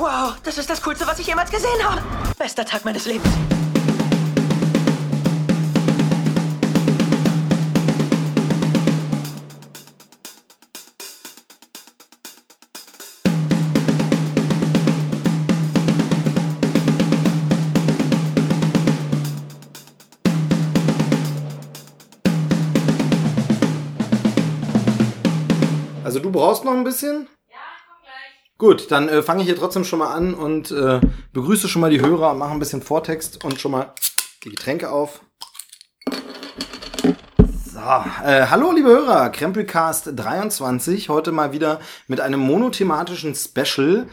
[0.00, 2.00] Wow, das ist das Coolste, was ich jemals gesehen habe.
[2.38, 3.28] Bester Tag meines Lebens.
[26.02, 27.28] Also du brauchst noch ein bisschen?
[28.60, 31.00] Gut, dann äh, fange ich hier trotzdem schon mal an und äh,
[31.32, 33.94] begrüße schon mal die Hörer, mache ein bisschen Vortext und schon mal
[34.44, 35.22] die Getränke auf.
[37.64, 37.80] So,
[38.22, 44.06] äh, hallo liebe Hörer, Krempelcast 23, heute mal wieder mit einem monothematischen Special.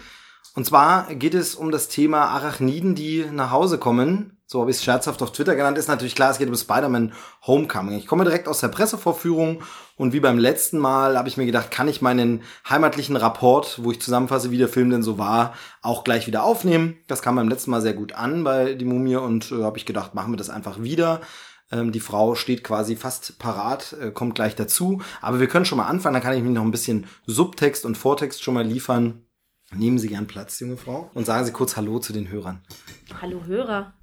[0.55, 4.36] Und zwar geht es um das Thema Arachniden, die nach Hause kommen.
[4.49, 5.77] So habe ich es scherzhaft auf Twitter genannt.
[5.77, 7.11] Ist natürlich klar, es geht um Spider-Man
[7.45, 7.97] Homecoming.
[7.97, 9.61] Ich komme direkt aus der Pressevorführung
[9.97, 13.91] und wie beim letzten Mal habe ich mir gedacht, kann ich meinen heimatlichen Rapport, wo
[13.91, 16.95] ich zusammenfasse, wie der Film denn so war, auch gleich wieder aufnehmen.
[17.07, 19.85] Das kam beim letzten Mal sehr gut an bei Die Mumie und äh, habe ich
[19.85, 21.19] gedacht, machen wir das einfach wieder.
[21.69, 25.01] Ähm, die Frau steht quasi fast parat, äh, kommt gleich dazu.
[25.21, 27.97] Aber wir können schon mal anfangen, dann kann ich mir noch ein bisschen Subtext und
[27.97, 29.25] Vortext schon mal liefern.
[29.73, 32.61] Nehmen Sie gern Platz, junge Frau, und sagen Sie kurz Hallo zu den Hörern.
[33.21, 33.93] Hallo Hörer.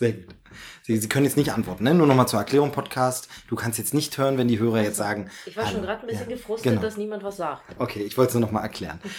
[0.00, 0.34] Sehr gut.
[0.82, 1.92] Sie, Sie können jetzt nicht antworten, ne?
[1.92, 3.28] Nur nochmal zur Erklärung, Podcast.
[3.48, 5.30] Du kannst jetzt nicht hören, wenn die Hörer jetzt sagen.
[5.44, 6.80] Ich war schon gerade ein bisschen Ja, gefrustet, genau.
[6.80, 7.62] dass niemand was sagt.
[7.78, 8.98] Okay, ich wollte es nur nochmal erklären.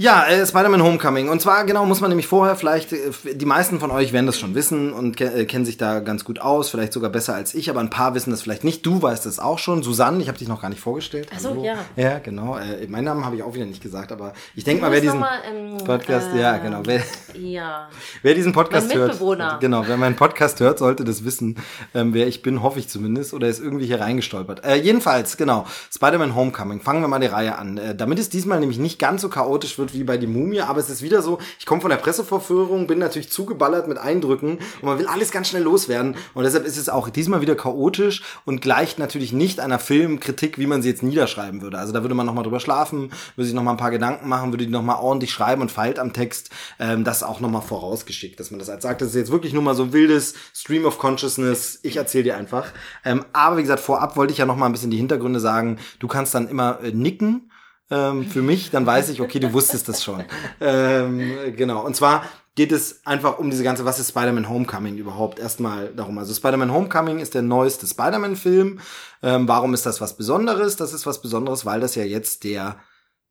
[0.00, 1.28] Ja, äh, Spider-Man Homecoming.
[1.28, 4.38] Und zwar, genau, muss man nämlich vorher vielleicht, äh, die meisten von euch werden das
[4.38, 7.52] schon wissen und ke äh, kennen sich da ganz gut aus, vielleicht sogar besser als
[7.52, 8.86] ich, aber ein paar wissen das vielleicht nicht.
[8.86, 9.82] Du weißt das auch schon.
[9.82, 11.28] Susanne, ich habe dich noch gar nicht vorgestellt.
[11.34, 11.64] Ach so, Hallo.
[11.64, 11.74] ja.
[11.96, 12.56] Ja, genau.
[12.56, 15.18] Äh, meinen Namen habe ich auch wieder nicht gesagt, aber ich denke mal, wer diesen
[15.18, 17.02] mal, ähm, Podcast, äh, ja, genau, wer,
[17.34, 17.88] Ja.
[18.22, 19.58] Wer diesen Podcast hört, Mitbewohner.
[19.60, 21.56] genau, wer meinen Podcast hört, sollte das wissen,
[21.94, 24.64] ähm, wer ich bin, hoffe ich zumindest, oder ist irgendwie hier reingestolpert.
[24.64, 26.80] Äh, jedenfalls, genau, Spider-Man Homecoming.
[26.80, 27.78] Fangen wir mal die Reihe an.
[27.78, 30.80] Äh, damit es diesmal nämlich nicht ganz so chaotisch wird wie bei die Mumie, aber
[30.80, 34.84] es ist wieder so, ich komme von der Pressevorführung, bin natürlich zugeballert mit Eindrücken und
[34.84, 38.60] man will alles ganz schnell loswerden und deshalb ist es auch diesmal wieder chaotisch und
[38.60, 41.78] gleicht natürlich nicht einer Filmkritik, wie man sie jetzt niederschreiben würde.
[41.78, 44.66] Also da würde man nochmal drüber schlafen, würde sich nochmal ein paar Gedanken machen, würde
[44.66, 46.50] die nochmal ordentlich schreiben und feilt am Text.
[46.78, 49.62] Ähm, das auch nochmal vorausgeschickt, dass man das als sagt, das ist jetzt wirklich nur
[49.62, 51.80] mal so ein wildes Stream of Consciousness.
[51.82, 52.66] Ich erzähle dir einfach.
[53.04, 55.78] Ähm, aber wie gesagt, vorab wollte ich ja nochmal ein bisschen die Hintergründe sagen.
[55.98, 57.50] Du kannst dann immer äh, nicken
[57.90, 60.24] ähm, für mich, dann weiß ich, okay, du wusstest das schon.
[60.60, 61.84] Ähm, genau.
[61.84, 65.38] Und zwar geht es einfach um diese ganze, was ist Spider-Man Homecoming überhaupt?
[65.38, 66.18] Erstmal darum.
[66.18, 68.80] Also Spider-Man Homecoming ist der neueste Spider-Man-Film.
[69.22, 70.76] Ähm, warum ist das was Besonderes?
[70.76, 72.76] Das ist was Besonderes, weil das ja jetzt der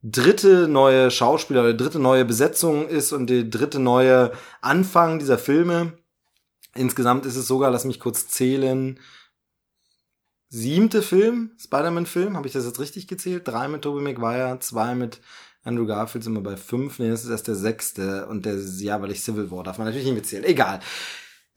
[0.01, 4.31] dritte neue Schauspieler oder dritte neue Besetzung ist und der dritte neue
[4.62, 5.97] Anfang dieser Filme.
[6.73, 9.00] Insgesamt ist es sogar, lass mich kurz zählen,
[10.50, 13.47] siebte Film, Spider-Man-Film, habe ich das jetzt richtig gezählt?
[13.47, 15.19] Drei mit Tobey Maguire, zwei mit
[15.63, 17.00] Andrew Garfield sind wir bei fünf.
[17.00, 19.88] Nee, das ist erst der sechste und der, ja, weil ich Civil War darf man
[19.88, 20.46] natürlich nicht mitzählen.
[20.46, 20.80] Egal.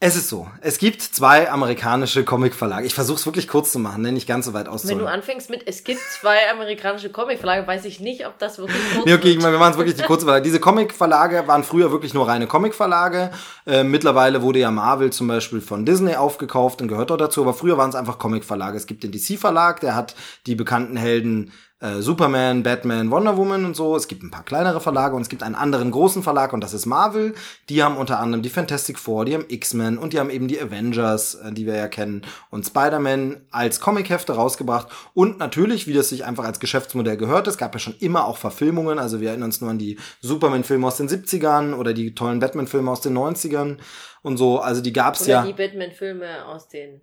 [0.02, 0.48] Es ist so.
[0.62, 2.86] Es gibt zwei amerikanische Comicverlage.
[2.86, 4.12] Ich versuche es wirklich kurz zu machen, ne?
[4.12, 5.00] nicht ganz so weit Wenn auszuholen.
[5.00, 9.04] du anfängst mit, es gibt zwei amerikanische Comicverlage, weiß ich nicht, ob das wirklich kurz
[9.04, 10.42] Nee, okay, ich meine, wir machen es wirklich die kurze Verlage.
[10.42, 13.30] Diese Comic-Verlage waren früher wirklich nur reine Comic-Verlage.
[13.66, 17.42] Äh, mittlerweile wurde ja Marvel zum Beispiel von Disney aufgekauft und gehört auch dazu.
[17.42, 18.78] Aber früher waren es einfach Comic-Verlage.
[18.78, 20.14] Es gibt den DC-Verlag, der hat
[20.46, 23.96] die bekannten Helden äh, Superman, Batman, Wonder Woman und so.
[23.96, 26.74] Es gibt ein paar kleinere Verlage und es gibt einen anderen großen Verlag und das
[26.74, 27.34] ist Marvel.
[27.68, 30.60] Die haben unter anderem die Fantastic Four, die haben X-Men und die haben eben die
[30.60, 34.88] Avengers, äh, die wir ja kennen, und Spider-Man als Comichefte rausgebracht.
[35.14, 38.36] Und natürlich, wie das sich einfach als Geschäftsmodell gehört, es gab ja schon immer auch
[38.36, 38.98] Verfilmungen.
[38.98, 42.90] Also wir erinnern uns nur an die Superman-Filme aus den 70ern oder die tollen Batman-Filme
[42.90, 43.78] aus den 90ern
[44.22, 44.60] und so.
[44.60, 45.42] Also die gab's Oder ja.
[45.46, 47.00] die Batman-Filme aus den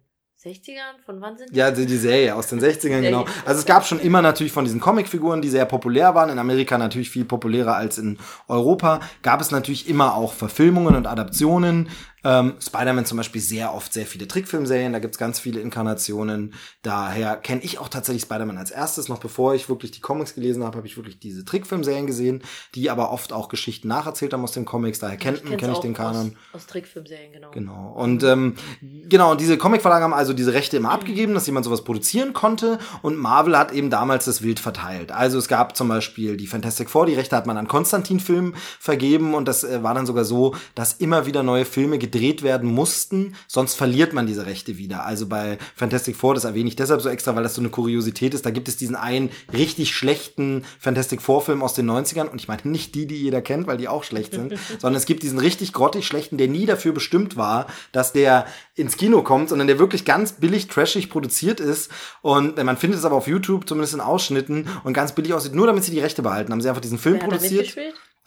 [0.47, 1.03] 60ern?
[1.05, 1.57] Von wann sind die?
[1.57, 3.01] Ja, die, die Serie aus den 60ern, Serie.
[3.01, 3.25] genau.
[3.45, 6.77] Also es gab schon immer natürlich von diesen Comicfiguren, die sehr populär waren, in Amerika
[6.77, 11.89] natürlich viel populärer als in Europa, gab es natürlich immer auch Verfilmungen und Adaptionen.
[12.23, 16.53] Ähm, Spider-Man zum Beispiel sehr oft sehr viele Trickfilmserien, da gibt's ganz viele Inkarnationen.
[16.81, 19.07] Daher kenne ich auch tatsächlich Spider-Man als erstes.
[19.07, 22.41] Noch bevor ich wirklich die Comics gelesen habe, habe ich wirklich diese Trickfilmserien gesehen,
[22.73, 24.99] die aber oft auch Geschichten nacherzählt haben aus den Comics.
[24.99, 26.35] Daher kennt kenn's kenn ich den Kanon.
[26.51, 27.51] Aus, aus Trickfilmserien, genau.
[27.51, 27.93] Genau.
[27.95, 31.83] Und ähm, genau, und diese Comicverlage haben also diese Rechte immer abgegeben, dass jemand sowas
[31.83, 32.79] produzieren konnte.
[33.03, 35.11] Und Marvel hat eben damals das Wild verteilt.
[35.11, 39.35] Also es gab zum Beispiel die Fantastic Four, die Rechte hat man an Konstantin-Filmen vergeben.
[39.35, 43.35] Und das äh, war dann sogar so, dass immer wieder neue Filme gedreht werden mussten,
[43.47, 45.05] sonst verliert man diese Rechte wieder.
[45.05, 48.33] Also bei Fantastic Four, das erwähne ich deshalb so extra, weil das so eine Kuriosität
[48.33, 48.45] ist.
[48.45, 52.29] Da gibt es diesen einen richtig schlechten Fantastic Four-Film aus den 90ern.
[52.29, 55.05] Und ich meine nicht die, die jeder kennt, weil die auch schlecht sind, sondern es
[55.05, 58.45] gibt diesen richtig grottig schlechten, der nie dafür bestimmt war, dass der
[58.75, 61.91] ins Kino kommt, sondern der wirklich ganz billig trashig produziert ist.
[62.21, 65.67] Und man findet es aber auf YouTube, zumindest in Ausschnitten, und ganz billig aussieht, nur
[65.67, 66.51] damit sie die Rechte behalten.
[66.51, 67.75] Haben sie einfach diesen Film Wer produziert.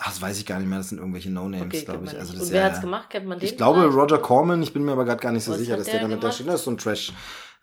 [0.02, 2.18] Ach, das weiß ich gar nicht mehr, das sind irgendwelche No-Names, Okay, glaube ich.
[2.18, 3.10] Also das Und wer ja, hat's gemacht?
[3.10, 3.44] Kennt man den?
[3.46, 3.84] Ich glaube?
[3.84, 6.08] Roger Corman, ich bin mir aber gerade gar nicht so Was sicher, dass der der
[6.08, 6.48] damit da steht.
[6.48, 7.12] Das ist so ein Trash.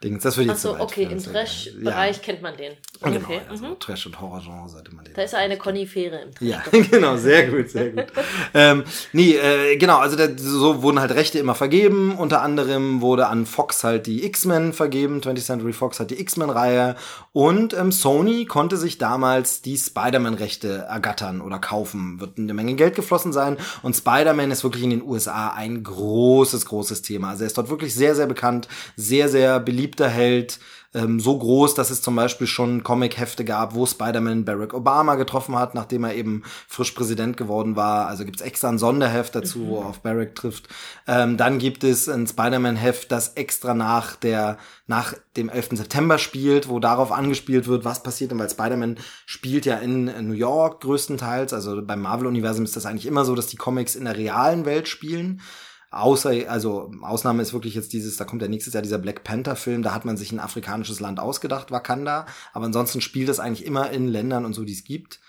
[0.04, 0.20] Ding.
[0.22, 2.22] Das würde jetzt Achso, zu weit okay, im Trash-Bereich Ja.
[2.24, 2.74] kennt man den.
[3.02, 3.42] Genau, Okay.
[3.50, 3.80] also mhm.
[3.80, 5.16] Trash- und Horrorgenre sollte man den.
[5.16, 6.48] Da ist eine Konifere im Trash.
[6.48, 8.06] Ja, genau, sehr gut, sehr gut.
[8.54, 12.16] ähm, nee, äh, genau, also der, so wurden halt Rechte immer vergeben.
[12.16, 15.20] Unter anderem wurde an Fox halt die X-Men vergeben.
[15.22, 16.96] 20th Century Fox hat die X-Men-Reihe.
[17.34, 22.20] Und ähm, Sony konnte sich damals die Spider-Man-Rechte ergattern oder kaufen.
[22.20, 23.58] Wird eine Menge Geld geflossen sein.
[23.82, 27.30] Und Spider-Man ist wirklich in den USA ein großes, großes Thema.
[27.32, 30.60] Also er ist dort wirklich sehr, sehr bekannt, sehr, sehr beliebter Held
[30.94, 35.56] ähm, so groß, dass es zum Beispiel schon Comic-Hefte gab, wo Spider-Man Barack Obama getroffen
[35.56, 38.07] hat, nachdem er eben frisch Präsident geworden war.
[38.07, 40.69] Also gibt's extra ein Sonderheft dazu, wo er auf Barack trifft.
[41.06, 44.57] Ähm, dann gibt es ein Spider-Man-Heft, das extra nach der
[44.88, 45.69] nach dem 11.
[45.74, 50.22] September spielt, wo darauf angespielt wird, was passiert denn, weil Spider-Man spielt ja in äh,
[50.22, 51.54] New York größtenteils.
[51.54, 54.88] Also beim Marvel-Universum ist das eigentlich immer so, dass die Comics in der realen Welt
[54.88, 55.42] spielen.
[55.89, 59.84] Außer, also Ausnahme ist wirklich jetzt dieses, da kommt ja nächstes Jahr dieser Black Panther-Film,
[59.84, 62.25] da hat man sich ein afrikanisches Land ausgedacht, Wakanda.
[62.54, 65.19] Aber ansonsten spielt es eigentlich immer in Ländern und so, die es gibt.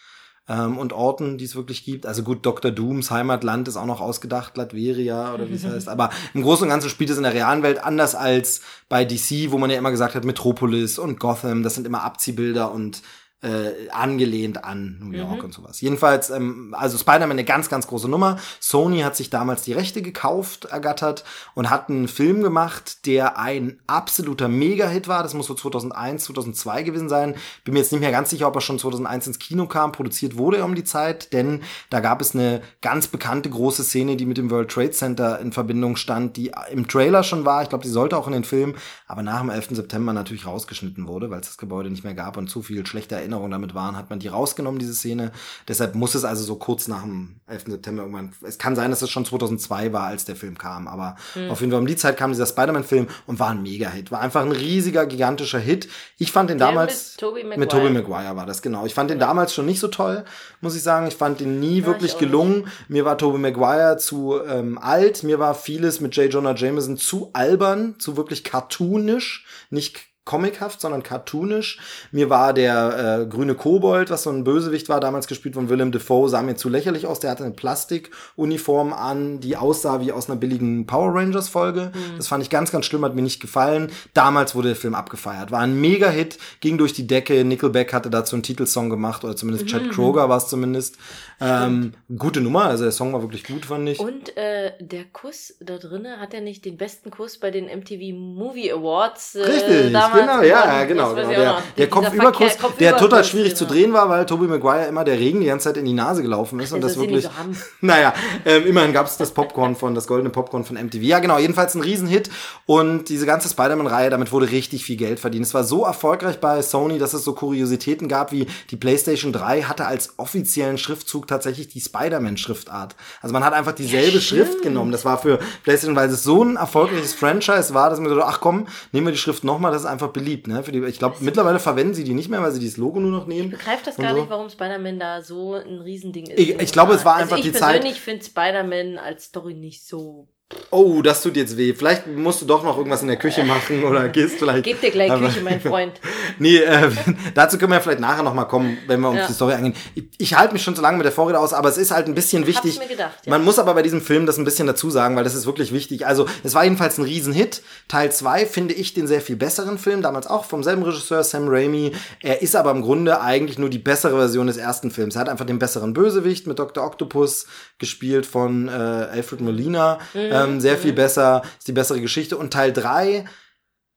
[0.49, 2.07] Ähm, und Orten, die es wirklich gibt.
[2.07, 2.71] Also gut, Dr.
[2.71, 5.89] Dooms Heimatland ist auch noch ausgedacht, Latveria oder wie es heißt.
[5.89, 9.53] Aber im Großen und Ganzen spielt es in der realen Welt anders als bei DC,
[9.53, 13.03] wo man ja immer gesagt hat, Metropolis und Gotham, das sind immer Abziehbilder und
[13.41, 15.81] äh, angelehnt an New York und sowas.
[15.81, 18.39] Jedenfalls, ähm, also Spider-Man eine ganz, ganz große Nummer.
[18.59, 21.23] Sony hat sich damals die Rechte gekauft, ergattert
[21.55, 25.23] und hat einen Film gemacht, der ein absoluter Mega-Hit war.
[25.23, 27.37] Das muss so 2001, 2002 gewesen sein.
[27.63, 29.93] Bin mir jetzt nicht mehr ganz sicher, ob er schon 2001 ins Kino kam.
[29.93, 34.17] Produziert wurde er um die Zeit, denn da gab es eine ganz bekannte große Szene,
[34.17, 37.63] die mit dem World Trade Center in Verbindung stand, die im Trailer schon war.
[37.63, 38.75] Ich glaube, die sollte auch in den Film,
[39.07, 39.69] aber nach dem 11.
[39.71, 43.28] September natürlich rausgeschnitten wurde, weil es das Gebäude nicht mehr gab und zu viel schlechte
[43.29, 45.33] Erinnerungen damit waren, hat man die rausgenommen, diese Szene.
[45.69, 47.65] Deshalb muss es also so kurz nach dem 11.
[47.67, 51.17] September irgendwann, es kann sein, dass es schon 2002 war, als der Film kam, aber
[51.49, 54.11] auf jeden Fall um die Zeit kam dieser Spider-Man-Film und war ein Mega-Hit.
[54.11, 55.89] War einfach ein riesiger, gigantischer Hit.
[56.17, 57.13] Ich fand den Der damals...
[57.13, 57.69] mit Tobey Mit Maguire.
[57.69, 58.87] Tobey Maguire war das, genau.
[58.87, 60.25] Ich fand den damals schon nicht so toll,
[60.61, 61.07] muss ich sagen.
[61.07, 62.69] Ich fand den nie ich wirklich gelungen.
[62.89, 65.23] Mir war Tobey Maguire zu ähm, alt.
[65.23, 66.33] Mir war vieles mit J.
[66.33, 69.47] Jonah Jameson zu albern, zu wirklich cartoonisch.
[69.71, 71.79] Nicht comichaft, sondern cartoonisch.
[72.13, 75.91] Mir war der äh, grüne Kobold, was so ein Bösewicht war, damals gespielt von Willem
[75.91, 77.19] Dafoe, sah mir zu lächerlich aus.
[77.19, 81.93] Der hatte eine Plastikuniform an, die aussah wie aus einer billigen Power Rangers Folge.
[82.19, 83.91] Das fand ich ganz, ganz schlimm, hat mir nicht gefallen.
[84.13, 85.51] Damals wurde der Film abgefeiert.
[85.51, 87.43] War ein Mega-Hit, ging durch die Decke.
[87.45, 90.99] Nickelback hatte dazu einen Titelsong gemacht, oder zumindest Chad Kroger war es zumindest.
[91.41, 94.01] Ähm, gute Nummer, also der Song war wirklich gut, fand ich.
[94.01, 98.13] Und äh, der Kuss da drinnen hat er nicht den besten Kuss bei den MTV
[98.13, 101.15] Movie Awards äh, Richtig, damals genau, ja, ja, genau.
[101.15, 101.29] Genau.
[101.29, 105.19] Der, der Kopfüberkuss, Verkehr- der total schwierig zu drehen war, weil Tobey Maguire immer der
[105.19, 107.25] Regen die ganze Zeit in die Nase gelaufen ist und Das das wirklich.
[107.25, 107.31] so.
[107.81, 108.13] Naja,
[108.45, 111.03] ähm, immerhin gab es das Popcorn von, das goldene Popcorn von MTV.
[111.03, 112.31] Ja, genau, jedenfalls ein Riesenhit.
[112.67, 115.47] Und diese ganze Spider-Man-Reihe, damit wurde richtig viel Geld verdient.
[115.47, 119.63] Es war so erfolgreich bei Sony, dass es so Kuriositäten gab, wie die PlayStation 3
[119.63, 122.97] hatte als offiziellen Schriftzug tatsächlich die Spider-Man-Schriftart.
[123.23, 124.93] Also man hat einfach dieselbe Schrift genommen.
[124.93, 128.41] Das war für PlayStation, weil es so ein erfolgreiches Franchise war, dass man so, ach
[128.41, 130.47] komm, nehmen wir die Schrift nochmal, das ist einfach beliebt.
[130.49, 130.63] Ne?
[130.63, 133.11] Für die, ich glaube, mittlerweile verwenden sie die nicht mehr, weil sie dieses Logo nur
[133.11, 133.53] noch nehmen.
[133.53, 134.21] Ich begreife das gar so.
[134.21, 136.39] nicht, warum Spider-Man da so ein Riesending ist.
[136.39, 139.55] Ich- ich glaube, es war also einfach ich die Zeit- persönlich finde Spider-Man als Story
[139.55, 140.29] nicht so.
[140.71, 141.75] Oh, das tut jetzt weh.
[141.75, 144.65] Vielleicht musst du doch noch irgendwas in der Küche machen oder gehst vielleicht.
[144.65, 145.93] Gib dir gleich Aber- Küche, mein Freund.
[146.41, 146.91] Nee, äh,
[147.35, 149.27] dazu können wir vielleicht nachher noch mal kommen, wenn wir uns Ja.
[149.27, 149.75] die Story angehen.
[149.95, 152.07] Ich, ich halte mich schon zu lange mit der Vorrede aus, aber es ist halt
[152.07, 152.79] ein bisschen Hab's wichtig.
[152.79, 153.31] mir gedacht, ja.
[153.31, 155.73] Man muss aber bei diesem Film das ein bisschen dazu sagen, weil das ist wirklich
[155.73, 156.07] wichtig.
[156.07, 157.63] Also, es war jedenfalls ein Riesenhit.
[157.89, 161.49] Teil 2 finde ich den sehr viel besseren Film, damals auch vom selben Regisseur Sam
[161.49, 161.93] Raimi.
[162.21, 165.17] Er ist aber im Grunde eigentlich nur die bessere Version des ersten Films.
[165.17, 166.85] Er hat einfach den besseren Bösewicht mit Dr.
[166.85, 167.47] Octopus
[167.79, 169.99] gespielt von äh, Alfred Molina.
[170.45, 172.37] Ähm, sehr viel besser, ist die bessere Geschichte.
[172.37, 173.25] Und Teil 3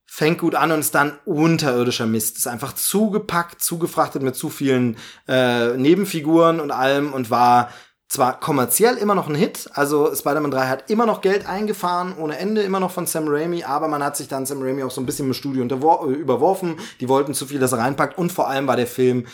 [0.05, 2.37] fängt gut an und ist dann unterirdischer Mist.
[2.37, 7.69] Ist einfach zugepackt, zugefrachtet mit zu vielen äh, Nebenfiguren und allem und war
[8.11, 12.37] zwar kommerziell immer noch ein Hit, also Spider-Man 3 hat immer noch Geld eingefahren, ohne
[12.37, 14.99] Ende, immer noch von Sam Raimi, aber man hat sich dann Sam Raimi auch so
[14.99, 18.49] ein bisschen im Studio äh, überworfen, die wollten zu viel, dass er reinpackt und vor
[18.49, 19.27] allem war der Film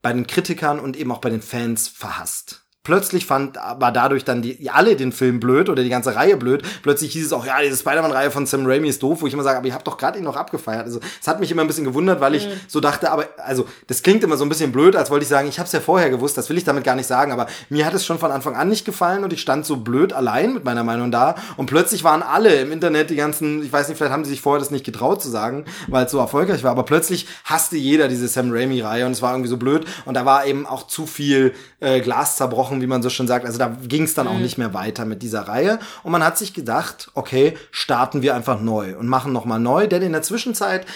[0.00, 2.61] bei den Kritikern und eben auch bei den Fans verhasst.
[2.84, 6.62] Plötzlich fand aber dadurch dann die, alle den Film blöd oder die ganze Reihe blöd.
[6.82, 9.44] Plötzlich hieß es auch, ja, diese Spider-Man-Reihe von Sam Raimi ist doof, wo ich immer
[9.44, 10.84] sage, aber ihr habt doch gerade ihn noch abgefeiert.
[10.84, 14.02] Also es hat mich immer ein bisschen gewundert, weil ich so dachte, aber also das
[14.02, 16.10] klingt immer so ein bisschen blöd, als wollte ich sagen, ich habe es ja vorher
[16.10, 18.56] gewusst, das will ich damit gar nicht sagen, aber mir hat es schon von Anfang
[18.56, 22.02] an nicht gefallen und ich stand so blöd allein mit meiner Meinung da und plötzlich
[22.02, 24.72] waren alle im Internet die ganzen, ich weiß nicht, vielleicht haben sie sich vorher das
[24.72, 28.50] nicht getraut zu sagen, weil es so erfolgreich war, aber plötzlich hasste jeder diese Sam
[28.50, 32.00] Raimi-Reihe und es war irgendwie so blöd und da war eben auch zu viel äh,
[32.00, 33.46] Glas zerbrochen abgebrochen, wie man so schon sagt.
[33.46, 35.78] Also da ging es dann auch nicht mehr weiter mit dieser Reihe.
[36.02, 39.86] Und man hat sich gedacht, okay, starten wir einfach neu und machen nochmal neu.
[39.86, 40.86] Denn in der Zwischenzeit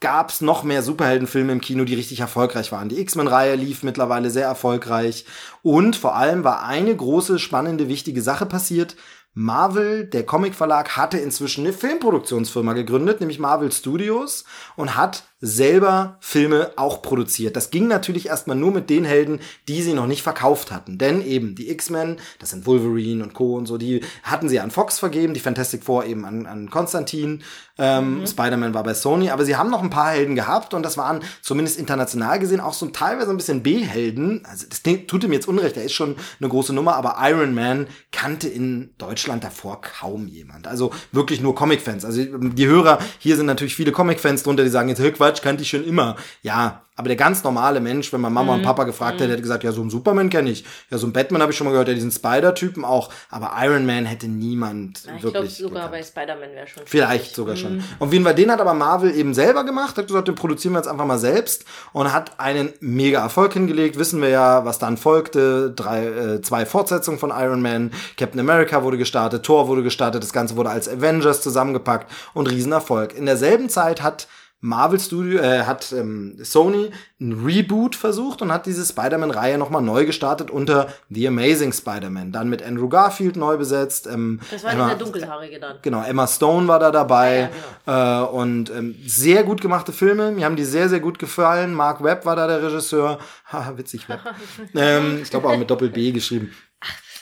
[0.00, 2.88] gab's noch mehr Superheldenfilme im Kino, die richtig erfolgreich waren.
[2.88, 5.24] Die X-Men-Reihe lief mittlerweile sehr erfolgreich.
[5.62, 8.96] Und vor allem war eine große, spannende, wichtige Sache passiert.
[9.38, 14.44] Marvel, der Comicverlag, hatte inzwischen eine Filmproduktionsfirma gegründet, nämlich Marvel Studios,
[14.76, 17.56] und hat selber Filme auch produziert.
[17.56, 20.96] Das ging natürlich erstmal nur mit den Helden, die sie noch nicht verkauft hatten.
[20.96, 23.54] Denn eben die X-Men, das sind Wolverine und Co.
[23.54, 27.42] und so, die hatten sie an Fox vergeben, die Fantastic Four eben an, an Konstantin,
[27.78, 28.26] ähm, mhm.
[28.26, 31.20] Spider-Man war bei Sony, aber sie haben noch ein paar Helden gehabt und das waren
[31.42, 34.42] zumindest international gesehen auch so teilweise ein bisschen B-Helden.
[34.46, 37.86] Also das tut ihm jetzt Unrecht, er ist schon eine große Nummer, aber Iron Man
[38.12, 40.66] kannte in Deutschland davor kaum jemand.
[40.66, 42.06] Also wirklich nur Comic-Fans.
[42.06, 45.70] Also die Hörer, hier sind natürlich viele Comic-Fans drunter, die sagen jetzt, Quatsch, kannte ich
[45.70, 46.16] schon immer.
[46.42, 48.58] Ja, aber der ganz normale Mensch, wenn man Mama mhm.
[48.58, 50.64] und Papa gefragt hätte, hätte gesagt, ja, so einen Superman kenne ich.
[50.90, 53.10] Ja, so einen Batman habe ich schon mal gehört, ja, diesen Spider-Typen auch.
[53.30, 55.52] Aber Iron Man hätte niemand ja, ich wirklich.
[55.52, 55.92] Ich glaube sogar gekannt.
[55.92, 56.82] bei Spider-Man wäre schon.
[56.86, 57.60] Vielleicht sogar mhm.
[57.60, 57.84] schon.
[57.98, 60.88] Und wie den hat aber Marvel eben selber gemacht, hat gesagt, den produzieren wir jetzt
[60.88, 63.98] einfach mal selbst und hat einen mega Erfolg hingelegt.
[63.98, 65.72] Wissen wir ja, was dann folgte.
[65.76, 67.92] Drei, äh, zwei Fortsetzungen von Iron Man.
[68.16, 73.14] Captain America wurde gestartet, Thor wurde gestartet, das Ganze wurde als Avengers zusammengepackt und Riesenerfolg.
[73.14, 74.28] In derselben Zeit hat
[74.60, 80.06] Marvel Studio, äh, hat ähm, Sony ein Reboot versucht und hat diese Spider-Man-Reihe nochmal neu
[80.06, 82.32] gestartet unter The Amazing Spider-Man.
[82.32, 84.06] Dann mit Andrew Garfield neu besetzt.
[84.06, 85.78] Ähm, das war Emma, der dunkelhaarige dann.
[85.82, 87.36] Genau, Emma Stone war da dabei.
[87.36, 87.50] Ja,
[87.86, 88.24] ja, genau.
[88.24, 90.32] äh, und ähm, sehr gut gemachte Filme.
[90.32, 91.74] Mir haben die sehr, sehr gut gefallen.
[91.74, 93.18] Mark Webb war da der Regisseur.
[93.46, 94.20] Haha, witzig Webb.
[94.74, 96.52] ähm, ich glaube auch mit Doppel-B geschrieben.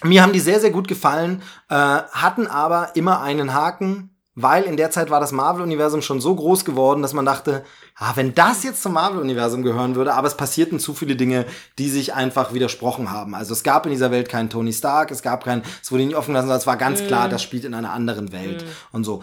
[0.03, 4.77] Mir haben die sehr, sehr gut gefallen, äh, hatten aber immer einen Haken weil in
[4.77, 7.65] der Zeit war das Marvel-Universum schon so groß geworden, dass man dachte,
[7.97, 11.47] ah, wenn das jetzt zum Marvel-Universum gehören würde, aber es passierten zu viele Dinge,
[11.79, 13.35] die sich einfach widersprochen haben.
[13.35, 16.17] Also es gab in dieser Welt keinen Tony Stark, es gab keinen, es wurde nicht
[16.17, 17.07] offen gelassen, sondern es war ganz mm.
[17.07, 18.97] klar, das spielt in einer anderen Welt mm.
[18.97, 19.23] und so.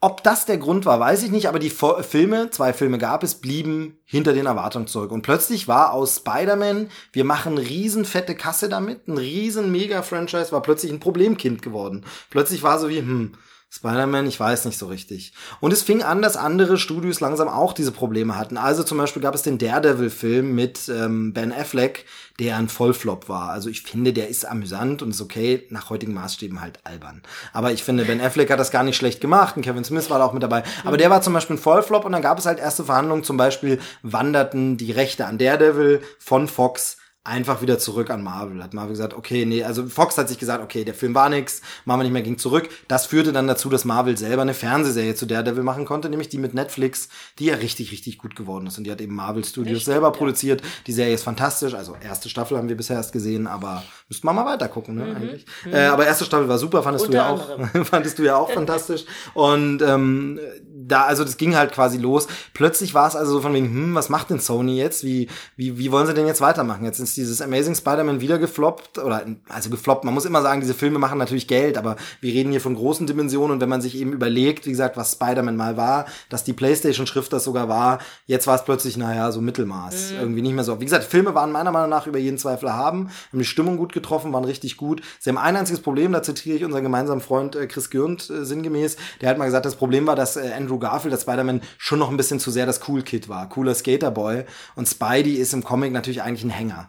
[0.00, 3.36] Ob das der Grund war, weiß ich nicht, aber die Filme, zwei Filme gab es,
[3.36, 5.10] blieben hinter den Erwartungen zurück.
[5.10, 10.92] Und plötzlich war aus Spider-Man, wir machen riesenfette Kasse damit, ein riesen Mega-Franchise, war plötzlich
[10.92, 12.04] ein Problemkind geworden.
[12.28, 13.32] Plötzlich war so wie, hm,
[13.76, 15.32] Spider-Man, ich weiß nicht so richtig.
[15.60, 18.56] Und es fing an, dass andere Studios langsam auch diese Probleme hatten.
[18.56, 22.06] Also zum Beispiel gab es den Daredevil-Film mit ähm, Ben Affleck,
[22.38, 23.50] der ein Vollflop war.
[23.50, 27.22] Also ich finde, der ist amüsant und ist okay, nach heutigen Maßstäben halt albern.
[27.52, 30.18] Aber ich finde, Ben Affleck hat das gar nicht schlecht gemacht und Kevin Smith war
[30.18, 30.62] da auch mit dabei.
[30.84, 33.24] Aber der war zum Beispiel ein Vollflop und dann gab es halt erste Verhandlungen.
[33.24, 38.62] Zum Beispiel wanderten die Rechte an Daredevil von Fox einfach wieder zurück an Marvel.
[38.62, 41.60] Hat Marvel gesagt, okay, nee, also Fox hat sich gesagt, okay, der Film war nix,
[41.84, 42.68] machen wir nicht mehr, ging zurück.
[42.88, 46.38] Das führte dann dazu, dass Marvel selber eine Fernsehserie zu Daredevil machen konnte, nämlich die
[46.38, 48.78] mit Netflix, die ja richtig, richtig gut geworden ist.
[48.78, 49.86] Und die hat eben Marvel Studios Echt?
[49.86, 50.10] selber ja.
[50.12, 50.62] produziert.
[50.86, 51.74] Die Serie ist fantastisch.
[51.74, 55.06] Also erste Staffel haben wir bisher erst gesehen, aber müssten wir mal weiter gucken, ne,
[55.06, 55.16] mhm.
[55.16, 55.46] eigentlich.
[55.64, 55.74] Mhm.
[55.74, 58.50] Äh, aber erste Staffel war super, fandest Unter du ja auch, fandest du ja auch
[58.50, 59.04] fantastisch.
[59.34, 60.38] Und ähm,
[60.86, 62.28] da, also das ging halt quasi los.
[62.54, 65.04] Plötzlich war es also so von wegen, hm, was macht denn Sony jetzt?
[65.04, 66.84] Wie, wie, wie wollen sie denn jetzt weitermachen?
[66.84, 70.74] Jetzt ist dieses Amazing Spider-Man wieder gefloppt, oder also gefloppt, man muss immer sagen, diese
[70.74, 73.96] Filme machen natürlich Geld, aber wir reden hier von großen Dimensionen und wenn man sich
[73.96, 78.46] eben überlegt, wie gesagt, was Spider-Man mal war, dass die Playstation-Schrift das sogar war, jetzt
[78.46, 80.12] war es plötzlich, naja, so Mittelmaß.
[80.12, 80.18] Mhm.
[80.18, 80.80] Irgendwie nicht mehr so.
[80.80, 83.92] Wie gesagt, Filme waren meiner Meinung nach über jeden Zweifel haben, haben die Stimmung gut
[83.92, 85.02] getroffen, waren richtig gut.
[85.18, 88.44] Sie haben ein einziges Problem, da zitiere ich unseren gemeinsamen Freund äh, Chris Gürnt äh,
[88.44, 91.98] sinngemäß, der hat mal gesagt, das Problem war, dass äh, Andrew Garfield, das Spider-Man, schon
[91.98, 94.44] noch ein bisschen zu sehr das Cool Kid war, cooler Skaterboy
[94.74, 96.88] und Spidey ist im Comic natürlich eigentlich ein Hänger.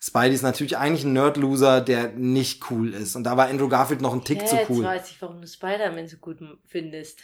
[0.00, 3.16] Spidey ist natürlich eigentlich ein Nerd-Loser, der nicht cool ist.
[3.16, 4.84] Und da war Andrew Garfield noch ein Tick ja, zu cool.
[4.84, 7.20] Jetzt weiß ich, warum du Spider-Man so gut findest.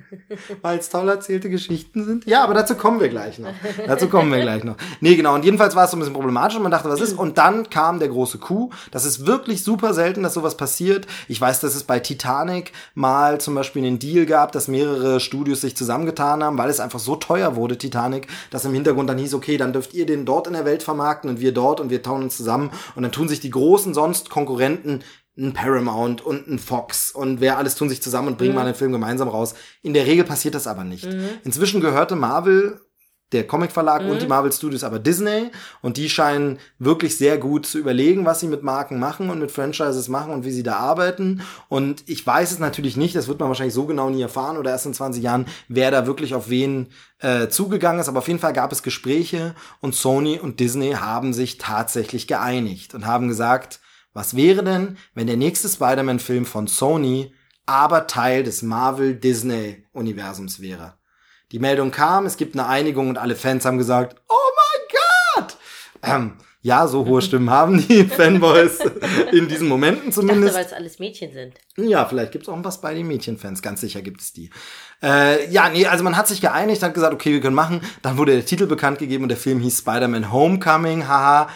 [0.62, 2.26] Weil es toll erzählte Geschichten sind.
[2.26, 3.52] Ja, aber dazu kommen wir gleich noch.
[3.86, 4.76] Dazu kommen wir gleich noch.
[5.00, 5.34] Nee, genau.
[5.34, 7.12] Und jedenfalls war es so ein bisschen problematisch und man dachte, was ist?
[7.12, 8.74] Und dann kam der große Coup.
[8.90, 11.06] Das ist wirklich super selten, dass sowas passiert.
[11.28, 15.60] Ich weiß, dass es bei Titanic mal zum Beispiel einen Deal gab, dass mehrere Studios
[15.60, 19.34] sich zusammengetan haben, weil es einfach so teuer wurde, Titanic, dass im Hintergrund dann hieß,
[19.34, 22.02] okay, dann dürft ihr den dort in der Welt vermarkten und wir dort und wir
[22.12, 25.02] uns zusammen und dann tun sich die großen sonst Konkurrenten
[25.38, 28.56] ein Paramount und ein Fox und wer alles tun sich zusammen und bringen mhm.
[28.56, 29.54] mal einen Film gemeinsam raus.
[29.82, 31.04] In der Regel passiert das aber nicht.
[31.04, 31.28] Mhm.
[31.44, 32.80] Inzwischen gehörte Marvel
[33.32, 34.10] der Comic-Verlag mhm.
[34.10, 35.50] und die Marvel Studios aber Disney
[35.82, 39.50] und die scheinen wirklich sehr gut zu überlegen, was sie mit Marken machen und mit
[39.50, 43.40] Franchises machen und wie sie da arbeiten und ich weiß es natürlich nicht, das wird
[43.40, 46.48] man wahrscheinlich so genau nie erfahren oder erst in 20 Jahren, wer da wirklich auf
[46.48, 50.92] wen äh, zugegangen ist, aber auf jeden Fall gab es Gespräche und Sony und Disney
[50.92, 53.80] haben sich tatsächlich geeinigt und haben gesagt,
[54.12, 57.34] was wäre denn, wenn der nächste Spider-Man-Film von Sony
[57.66, 60.94] aber Teil des Marvel-Disney-Universums wäre?
[61.52, 65.56] Die Meldung kam, es gibt eine Einigung und alle Fans haben gesagt, oh mein Gott!
[66.02, 68.80] Ähm, ja, so hohe Stimmen haben die Fanboys
[69.30, 70.56] in diesen Momenten zumindest.
[70.56, 71.54] weil es alles Mädchen sind.
[71.76, 74.50] Ja, vielleicht gibt's auch ein paar Spidey-Mädchen-Fans, ganz sicher gibt es die.
[75.00, 77.80] Äh, ja, nee, also man hat sich geeinigt, hat gesagt, okay, wir können machen.
[78.02, 81.48] Dann wurde der Titel bekannt gegeben und der Film hieß Spider-Man Homecoming, haha.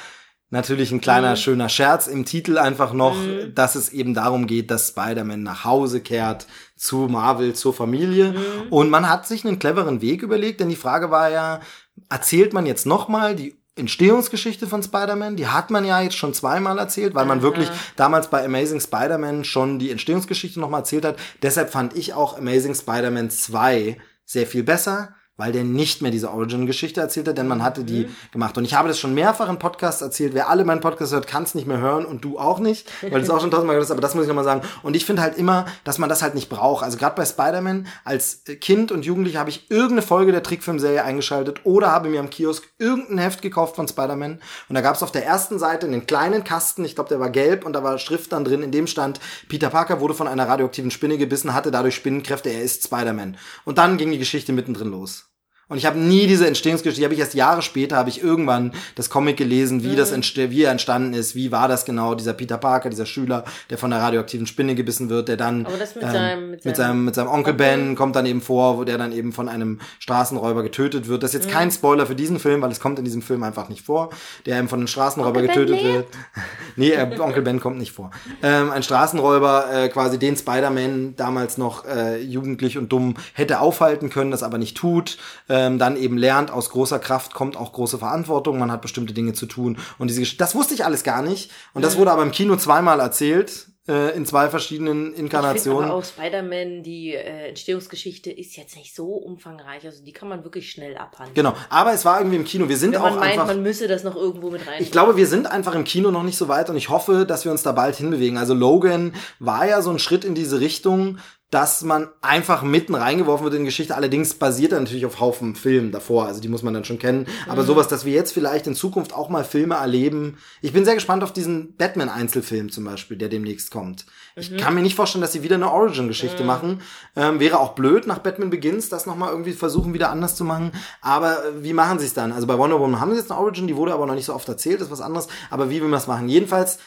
[0.53, 3.17] Natürlich ein kleiner, schöner Scherz im Titel einfach noch,
[3.55, 8.35] dass es eben darum geht, dass Spider-Man nach Hause kehrt zu Marvel, zur Familie.
[8.69, 11.61] Und man hat sich einen cleveren Weg überlegt, denn die Frage war ja,
[12.09, 16.79] erzählt man jetzt nochmal die Entstehungsgeschichte von Spider-Man, die hat man ja jetzt schon zweimal
[16.79, 21.17] erzählt, weil man wirklich damals bei Amazing Spider-Man schon die Entstehungsgeschichte nochmal erzählt hat.
[21.43, 26.31] Deshalb fand ich auch Amazing Spider-Man 2 sehr viel besser, weil der nicht mehr diese
[26.31, 28.57] Origin-Geschichte erzählt hat, denn man hatte die gemacht.
[28.59, 30.35] Und ich habe das schon mehrfach in Podcasts erzählt.
[30.35, 33.11] Wer alle meinen Podcasts hört, kann es nicht mehr hören und du auch nicht, weil
[33.11, 34.61] du es auch schon tausendmal gehört hast, aber das muss ich nochmal sagen.
[34.83, 36.85] Und ich finde halt immer, dass man das halt nicht braucht.
[36.85, 41.61] Also gerade bei Spider-Man, als Kind und Jugendlicher habe ich irgendeine Folge der Trickfilmserie eingeschaltet
[41.65, 44.41] oder habe mir am Kiosk irgendein Heft gekauft von Spider-Man.
[44.69, 47.31] Und da gab es auf der ersten Seite einen kleinen Kasten, ich glaube, der war
[47.31, 50.47] gelb und da war Schrift dann drin, in dem stand, Peter Parker wurde von einer
[50.47, 53.39] radioaktiven Spinne gebissen, hatte dadurch Spinnenkräfte, er ist Spider-Man.
[53.65, 55.30] Und dann ging die Geschichte mittendrin los.
[55.71, 58.73] Und ich habe nie diese Entstehungsgeschichte, die habe ich erst Jahre später, habe ich irgendwann
[58.97, 62.35] das Comic gelesen, wie das entste wie er entstanden ist, wie war das genau, dieser
[62.35, 65.95] Peter Parker, dieser Schüler, der von der radioaktiven Spinne gebissen wird, der dann Aber das
[65.95, 68.77] mit ähm, seinem- mit mit seinem seinem mit seinem Onkel Ben kommt dann eben vor,
[68.79, 71.23] wo der dann eben von einem Straßenräuber getötet wird.
[71.23, 73.69] Das ist jetzt kein Spoiler für diesen Film, weil es kommt in diesem Film einfach
[73.69, 74.11] nicht vor,
[74.47, 75.95] der eben von einem Straßenräuber Onkel Ben getötet lebt?
[75.95, 76.07] wird.
[76.77, 78.11] nee, äh, Onkel Ben kommt nicht vor.
[78.43, 84.11] Ähm, ein Straßenräuber, äh, quasi den Spider-Man damals noch äh, jugendlich und dumm hätte aufhalten
[84.11, 85.17] können, das aber nicht tut.
[85.61, 89.35] Ähm, dann eben lernt, aus großer Kraft kommt auch große Verantwortung, man hat bestimmte Dinge
[89.35, 89.77] zu tun.
[89.99, 91.51] Und diese Gesch das wusste ich alles gar nicht.
[91.75, 95.91] Und das wurde aber im Kino zweimal erzählt, äh, in zwei verschiedenen Ich Inkarnationen.
[95.91, 99.85] aber auch Spider-Man, die äh, Entstehungsgeschichte ist jetzt nicht so umfangreich.
[99.85, 101.35] Also die kann man wirklich schnell abhandeln.
[101.35, 102.69] Genau, aber es war irgendwie im Kino.
[102.69, 103.47] Wir sind Wenn man auch meint, einfach.
[103.47, 104.81] man müsse das noch irgendwo mit rein.
[104.81, 107.45] Ich glaube, wir sind einfach im Kino noch nicht so weit und ich hoffe, dass
[107.45, 108.39] wir uns da bald hinbewegen.
[108.39, 111.19] Also Logan war ja so ein Schritt in diese Richtung,
[111.51, 113.97] dass man einfach mitten reingeworfen wird in die Geschichte.
[113.97, 116.27] Allerdings basiert er natürlich auf Haufen Filmen davor.
[116.27, 117.27] Also die muss man dann schon kennen.
[117.49, 120.39] Aber sowas, dass wir jetzt vielleicht in Zukunft auch mal Filme erleben.
[120.63, 124.07] Ich bin sehr gespannt auf diesen Batman-Einzelfilm zum Beispiel, der demnächst kommt.
[124.37, 126.83] Ich kann mir nicht vorstellen, dass sie wieder eine Origin-Geschichte machen.
[127.17, 130.71] Ähm, wäre auch blöd nach Batman Begins, das nochmal irgendwie versuchen, wieder anders zu machen.
[131.01, 132.31] Aber äh, wie machen sie es dann?
[132.31, 134.35] Also bei Wonder Woman haben sie jetzt eine Origin, die wurde aber noch nicht so
[134.35, 135.27] oft erzählt, das ist was anderes.
[135.51, 136.29] Aber wie will man das machen?
[136.29, 136.79] Jedenfalls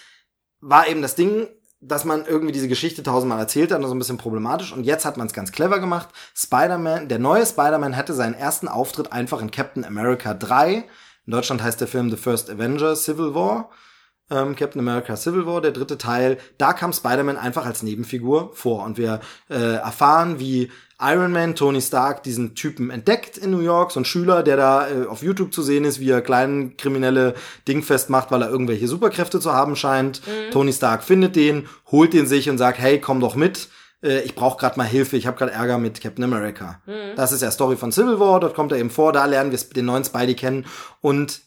[0.62, 1.50] war eben das Ding,
[1.88, 4.74] dass man irgendwie diese Geschichte tausendmal erzählt hat so ein bisschen problematisch.
[4.74, 6.10] Und jetzt hat man es ganz clever gemacht.
[6.36, 10.86] Spider-Man, der neue Spider-Man hatte seinen ersten Auftritt einfach in Captain America 3.
[11.26, 13.70] In Deutschland heißt der Film The First Avenger Civil War.
[14.34, 16.38] Ähm, Captain America Civil War, der dritte Teil.
[16.58, 18.84] Da kam Spider-Man einfach als Nebenfigur vor.
[18.84, 19.20] Und wir
[19.50, 24.06] äh, erfahren, wie Iron Man, Tony Stark, diesen Typen entdeckt in New York, so ein
[24.06, 27.34] Schüler, der da äh, auf YouTube zu sehen ist, wie er kleinen kriminelle
[27.68, 30.22] Ding festmacht, weil er irgendwelche Superkräfte zu haben scheint.
[30.52, 33.70] Tony Stark findet den, holt den sich und sagt, hey, komm doch mit.
[34.02, 36.82] Äh, Ich brauche gerade mal Hilfe, ich habe gerade Ärger mit Captain America.
[37.16, 39.60] Das ist ja Story von Civil War, dort kommt er eben vor, da lernen wir
[39.60, 40.66] den neuen Spidey kennen.
[41.02, 41.42] Und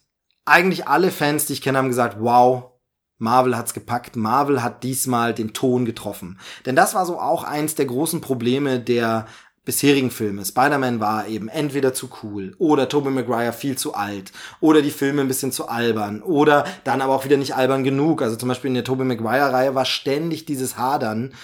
[0.44, 2.72] eigentlich alle Fans, die ich kenne, haben gesagt, wow,
[3.18, 4.16] Marvel hat's gepackt.
[4.16, 6.38] Marvel hat diesmal den Ton getroffen.
[6.66, 9.26] Denn das war so auch eins der großen Probleme der
[9.64, 10.44] bisherigen Filme.
[10.44, 15.22] Spider-Man war eben entweder zu cool oder Tobey Maguire viel zu alt oder die Filme
[15.22, 18.22] ein bisschen zu albern oder dann aber auch wieder nicht albern genug.
[18.22, 21.34] Also zum Beispiel in der Tobey Maguire-Reihe war ständig dieses Hadern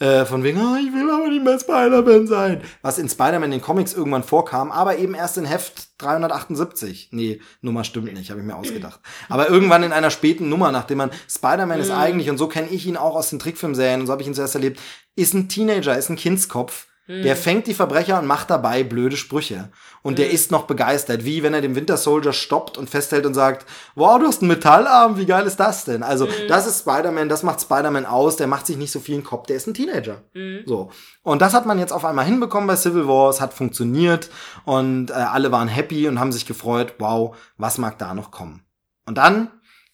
[0.00, 2.62] äh, von wegen, oh, ich will aber nicht mehr Spider-Man sein.
[2.82, 7.10] Was in Spider-Man in den Comics irgendwann vorkam, aber eben erst in Heft 378.
[7.12, 9.00] Nee, Nummer stimmt nicht, habe ich mir ausgedacht.
[9.28, 12.86] Aber irgendwann in einer späten Nummer, nachdem man Spider-Man ist eigentlich, und so kenne ich
[12.86, 14.80] ihn auch aus den Trickfilmserien, und so habe ich ihn zuerst erlebt,
[15.16, 16.86] ist ein Teenager, ist ein Kindskopf.
[17.10, 19.70] Der fängt die Verbrecher und macht dabei blöde Sprüche.
[20.02, 23.34] Und der ist noch begeistert, wie wenn er den Winter Soldier stoppt und festhält und
[23.34, 26.02] sagt, wow, du hast einen Metallarm, wie geil ist das denn?
[26.02, 29.22] Also, das ist Spider-Man, das macht Spider-Man aus, der macht sich nicht so viel in
[29.22, 30.22] den Kopf, der ist ein Teenager.
[30.66, 30.90] So.
[31.22, 34.30] Und das hat man jetzt auf einmal hinbekommen bei Civil War, es hat funktioniert
[34.64, 38.62] und äh, alle waren happy und haben sich gefreut, wow, was mag da noch kommen?
[39.04, 39.50] Und dann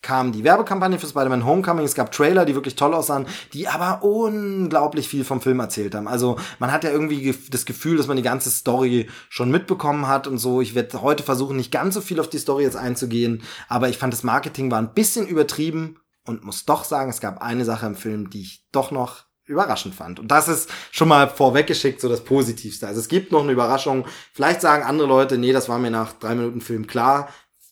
[0.07, 1.85] kam die Werbekampagne für Spider-Man Homecoming.
[1.85, 6.07] Es gab Trailer, die wirklich toll aussahen, die aber unglaublich viel vom Film erzählt haben.
[6.07, 10.29] Also man hat ja irgendwie das Gefühl, dass man die ganze Story schon mitbekommen hat
[10.29, 10.61] und so.
[10.61, 13.99] Ich werde heute versuchen, nicht ganz so viel auf die Story jetzt einzugehen, aber ich
[13.99, 17.87] fand das Marketing war ein bisschen übertrieben und muss doch sagen, es gab eine Sache
[17.87, 20.21] im Film, die ich doch noch überraschend fand.
[20.21, 22.87] Und das ist schon mal vorweggeschickt so das Positivste.
[22.87, 24.05] Also es gibt noch eine Überraschung.
[24.33, 27.29] Vielleicht sagen andere Leute, nee, das war mir nach drei Minuten Film klar.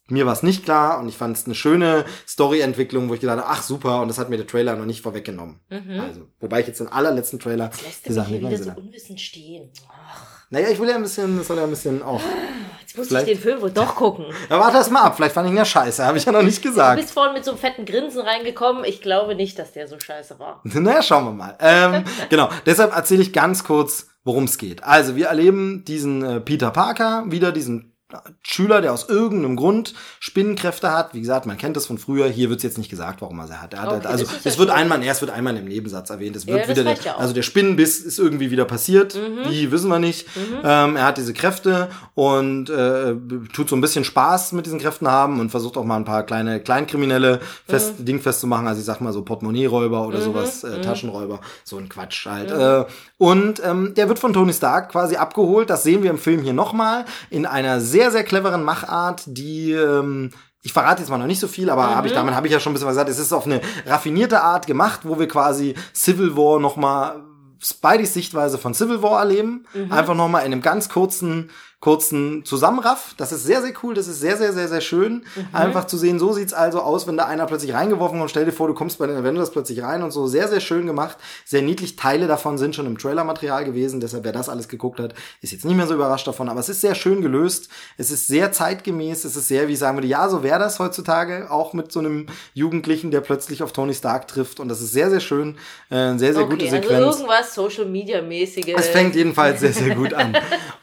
[0.09, 3.39] Mir war es nicht klar und ich fand es eine schöne Storyentwicklung, wo ich gedacht
[3.39, 5.61] habe, ach super, und das hat mir der Trailer noch nicht vorweggenommen.
[5.71, 9.71] Also, wobei ich jetzt den allerletzten Trailer Lässt die Sachen wieder so unwissend stehen.
[9.89, 12.21] Ach, Naja, ich will ja ein bisschen, das soll ja ein bisschen auch.
[12.21, 14.27] jetzt Jetzt muss Vielleicht- ich den Film wohl doch gucken.
[14.51, 15.17] Ja, warte das mal ab.
[15.17, 16.05] Vielleicht fand ich ihn ja scheiße.
[16.05, 17.01] Habe ich ja noch nicht Du gesagt.
[17.01, 18.85] bist vorhin mit so einem fetten Grinsen reingekommen.
[18.85, 20.61] Ich glaube nicht, dass der so scheiße war.
[20.65, 21.57] Naja, schauen wir mal.
[21.61, 24.85] Ähm, genau, deshalb erzähle ich ganz kurz, worum es geht.
[24.85, 27.94] Also, wir erleben diesen äh, Peter Parker, wieder diesen
[28.43, 31.15] Schüler, der aus irgendeinem Grund Spinnenkräfte hat.
[31.15, 32.27] Wie gesagt, man kennt das von früher.
[32.29, 33.75] Hier wird es jetzt nicht gesagt, warum er sie hat.
[33.75, 34.77] Er hat Okay, also ja es wird schön.
[34.79, 36.37] einmal, es wird einmal im Nebensatz erwähnt.
[36.37, 36.85] Es wird Ja, wieder.
[36.85, 36.97] Mhm.
[37.19, 39.19] also der Spinnenbiss ist irgendwie wieder passiert.
[39.49, 40.27] Wie wissen wir nicht.
[40.63, 43.15] Ähm, er hat diese Kräfte und äh,
[43.53, 46.23] tut so ein bisschen Spaß mit diesen Kräften haben und versucht auch mal ein paar
[46.25, 48.05] kleine Kleinkriminelle fest, Mhm.
[48.05, 48.67] dingfest zu machen.
[48.67, 50.73] Also ich sag mal so Portemonnaie-Räuber oder sowas, Mhm.
[50.75, 52.51] äh, Taschenräuber, so ein Quatsch halt.
[52.51, 52.85] Äh,
[53.19, 55.71] und ähm, der wird von Tony Stark quasi abgeholt.
[55.71, 60.31] Das sehen wir im Film hier nochmal in einer sehr, sehr cleveren Machart, die ähm,
[60.63, 62.59] ich verrate jetzt mal noch nicht so viel, aber hab ich, damit habe ich ja
[62.59, 63.11] schon ein bisschen was gesagt.
[63.11, 67.23] Es ist auf eine raffinierte Art gemacht, wo wir quasi Civil War nochmal
[67.63, 69.67] Spideys Sichtweise von Civil War erleben.
[69.91, 71.51] Einfach nochmal in einem ganz kurzen,
[71.85, 73.13] kurzen Zusammenraff.
[73.19, 73.93] Das ist sehr, sehr cool.
[73.93, 75.23] Das ist sehr, sehr, sehr, sehr schön.
[75.53, 78.47] Einfach zu sehen, so sieht's also aus, wenn da einer plötzlich reingeworfen wird und stell
[78.47, 80.27] dir vor, du kommst bei den Avengers plötzlich rein und so.
[80.27, 81.19] Sehr, sehr schön gemacht.
[81.45, 81.97] Sehr niedlich.
[81.97, 84.01] Teile davon sind schon im Trailermaterial gewesen.
[84.01, 86.49] Deshalb, wer das alles geguckt hat, ist jetzt nicht mehr so überrascht davon.
[86.49, 87.69] Aber es ist sehr schön gelöst.
[87.99, 89.27] Es ist sehr zeitgemäß.
[89.27, 91.51] Es ist sehr, wie ich sagen würde, ja, so wäre das heutzutage.
[91.51, 94.59] Auch mit so einem Jugendlichen, der plötzlich auf Tony Stark trifft.
[94.59, 95.59] Und das ist sehr, sehr schön.
[95.91, 97.05] Äh, sehr, sehr gute okay, Sequenz.
[97.05, 98.75] also irgendwas Social Media mäßiges.
[98.75, 100.35] Es fängt jedenfalls sehr, sehr gut an.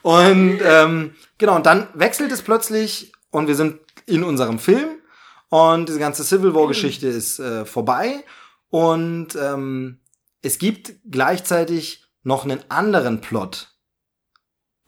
[0.02, 0.91] Und ähm,
[1.38, 4.88] genau, und dann wechselt es plötzlich und wir sind in unserem Film
[5.48, 8.24] und diese ganze Civil War-Geschichte ist äh, vorbei
[8.68, 10.00] und ähm,
[10.42, 13.68] es gibt gleichzeitig noch einen anderen Plot,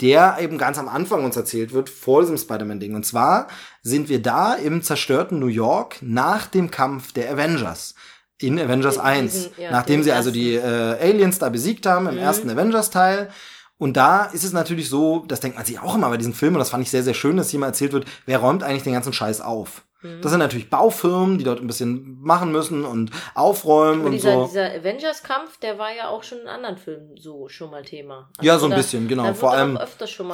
[0.00, 2.94] der eben ganz am Anfang uns erzählt wird, vor diesem Spider-Man-Ding.
[2.94, 3.46] Und zwar
[3.82, 7.94] sind wir da im zerstörten New York nach dem Kampf der Avengers.
[8.40, 9.32] In Avengers In 1.
[9.32, 10.40] diesen- ja, nachdem sie also ersten.
[10.40, 12.20] die äh, Aliens da besiegt haben im Mhm.
[12.20, 13.30] ersten Avengers-Teil.
[13.78, 16.56] Und da ist es natürlich so, das denkt man sich auch immer bei diesen Filmen,
[16.56, 18.84] und das fand ich sehr, sehr schön, dass hier mal erzählt wird, wer räumt eigentlich
[18.84, 19.82] den ganzen Scheiß auf?
[20.02, 20.20] Mhm.
[20.22, 24.32] Das sind natürlich Baufirmen, die dort ein bisschen machen müssen und aufräumen Aber und dieser,
[24.34, 24.46] so.
[24.46, 28.28] dieser Avengers-Kampf, der war ja auch schon in anderen Filmen so schon mal Thema.
[28.38, 29.34] Also Ja, so ein da- bisschen, genau.
[29.34, 29.78] Vor allem,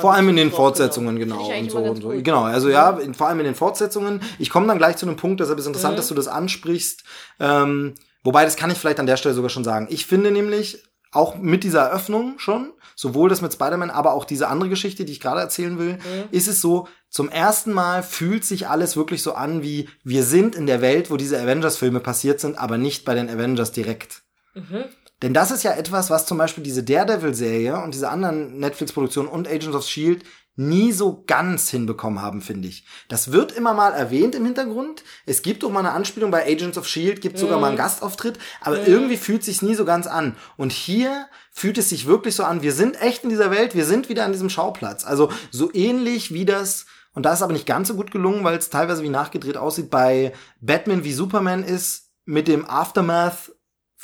[0.00, 1.48] vor allem in den Fortsetzungen, genau.
[1.48, 2.08] Und so, und so.
[2.10, 2.22] gut.
[2.24, 4.20] Genau, also ja, in, vor allem in den Fortsetzungen.
[4.38, 5.96] Ich komme dann gleich zu einem Punkt, deshalb ist interessant, Mhm.
[5.96, 7.04] dass du das ansprichst.
[7.38, 9.86] Ähm, wobei, das kann ich vielleicht an der Stelle sogar schon sagen.
[9.90, 14.48] Ich finde nämlich, auch mit dieser Eröffnung schon, sowohl das mit Spider-Man, aber auch diese
[14.48, 16.28] andere Geschichte, die ich gerade erzählen will, Mhm.
[16.30, 20.54] ist es so, zum ersten Mal fühlt sich alles wirklich so an, wie wir sind
[20.54, 24.22] in der Welt, wo diese Avengers-Filme passiert sind, aber nicht bei den Avengers direkt.
[24.54, 24.84] Mhm.
[25.22, 29.48] Denn das ist ja etwas, was zum Beispiel diese Daredevil-Serie und diese anderen Netflix-Produktionen und
[29.48, 30.24] Agents of S.H.I.E.L.D.
[30.56, 32.84] nie so ganz hinbekommen haben, finde ich.
[33.08, 35.04] Das wird immer mal erwähnt im Hintergrund.
[35.26, 38.38] Es gibt auch mal eine Anspielung bei Agents of S.H.I.E.L.D., gibt sogar mal einen Gastauftritt,
[38.60, 40.36] aber irgendwie fühlt sich's nie so ganz an.
[40.56, 43.86] Und hier fühlt es sich wirklich so an, wir sind echt in dieser Welt, wir
[43.86, 45.04] sind wieder an diesem Schauplatz.
[45.04, 48.56] Also so ähnlich wie das und da ist aber nicht ganz so gut gelungen, weil
[48.56, 53.52] es teilweise wie nachgedreht aussieht, bei Batman wie Superman ist mit dem Aftermath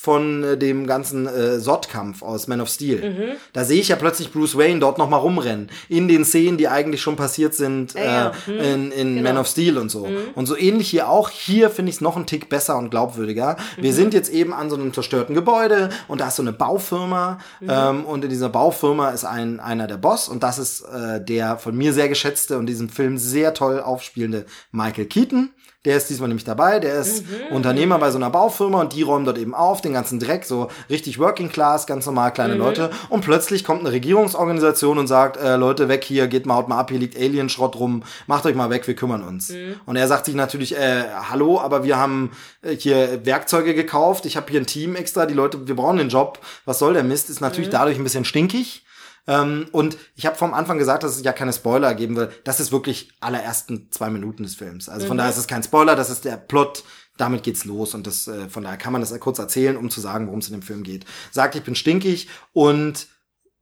[0.06, 3.10] von äh, dem ganzen äh, Sod-Kampf aus Man of Steel.
[3.10, 3.36] Mhm.
[3.52, 5.68] Da sehe ich ja plötzlich Bruce Wayne dort noch mal rumrennen.
[5.88, 8.26] In den Szenen, die eigentlich schon passiert sind Ja, ja.
[8.28, 8.60] äh, Mhm.
[8.60, 9.28] in, in Genau.
[9.28, 10.06] Man of Steel und so.
[10.36, 11.28] Und so ähnlich hier auch.
[11.30, 13.56] Hier finde ich es noch einen Tick besser und glaubwürdiger.
[13.76, 13.96] Wir Mhm.
[13.96, 17.38] sind jetzt eben an so einem zerstörten Gebäude und da ist so eine Baufirma.
[17.60, 17.68] Mhm.
[17.68, 21.58] Ähm, und in dieser Baufirma ist ein, einer der Boss und das ist äh, der
[21.58, 25.50] von mir sehr geschätzte und diesen Film sehr toll aufspielende Michael Keaton.
[25.86, 27.54] Der ist diesmal nämlich dabei, der ist Mhm.
[27.56, 30.68] Unternehmer bei so einer Baufirma und die räumen dort eben auf, den ganzen Dreck, so
[30.90, 32.60] richtig Working Class, ganz normal kleine Mhm.
[32.60, 32.90] Leute.
[33.08, 36.78] Und plötzlich kommt eine Regierungsorganisation und sagt, äh, Leute, weg hier, geht mal, haut mal
[36.78, 39.50] ab, hier liegt Alienschrott rum, macht euch mal weg, wir kümmern uns.
[39.50, 39.76] Mhm.
[39.86, 44.36] Und er sagt sich natürlich, äh, hallo, aber wir haben äh, hier Werkzeuge gekauft, ich
[44.36, 47.30] habe hier ein Team extra, die Leute, wir brauchen den Job, was soll der Mist,
[47.30, 47.46] ist Mhm.
[47.46, 48.82] natürlich dadurch ein bisschen stinkig.
[49.26, 52.30] Ähm, und ich habe vom Anfang gesagt, dass es ja keine Spoiler geben will.
[52.44, 54.88] Das ist wirklich allerersten zwei Minuten des Films.
[54.88, 56.84] Also von daher ist es kein Spoiler, das ist der Plot.
[57.16, 60.00] Damit geht's los und das äh, von daher kann man das kurz erzählen, um zu
[60.00, 61.06] sagen, worum es in dem Film geht.
[61.30, 63.08] Sagt, ich bin stinkig und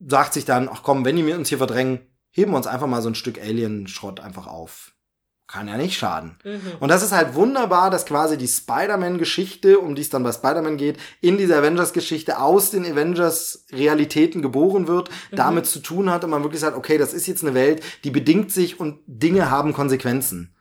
[0.01, 2.01] sagt sich dann, ach komm, wenn die mir uns hier verdrängen,
[2.31, 4.94] heben wir uns einfach mal so ein Stück Alien-Schrott einfach auf.
[5.47, 6.37] Kann ja nicht schaden.
[6.43, 6.61] Mhm.
[6.81, 10.79] Und das ist halt wunderbar, dass quasi die Spider-Man-Geschichte, um die es dann bei Spider-Man
[10.79, 16.43] geht, in dieser Avengers-Geschichte aus den Avengers-Realitäten geboren wird, damit zu tun hat und man
[16.43, 20.54] wirklich sagt, okay, das ist jetzt eine Welt, die bedingt sich und Dinge haben Konsequenzen.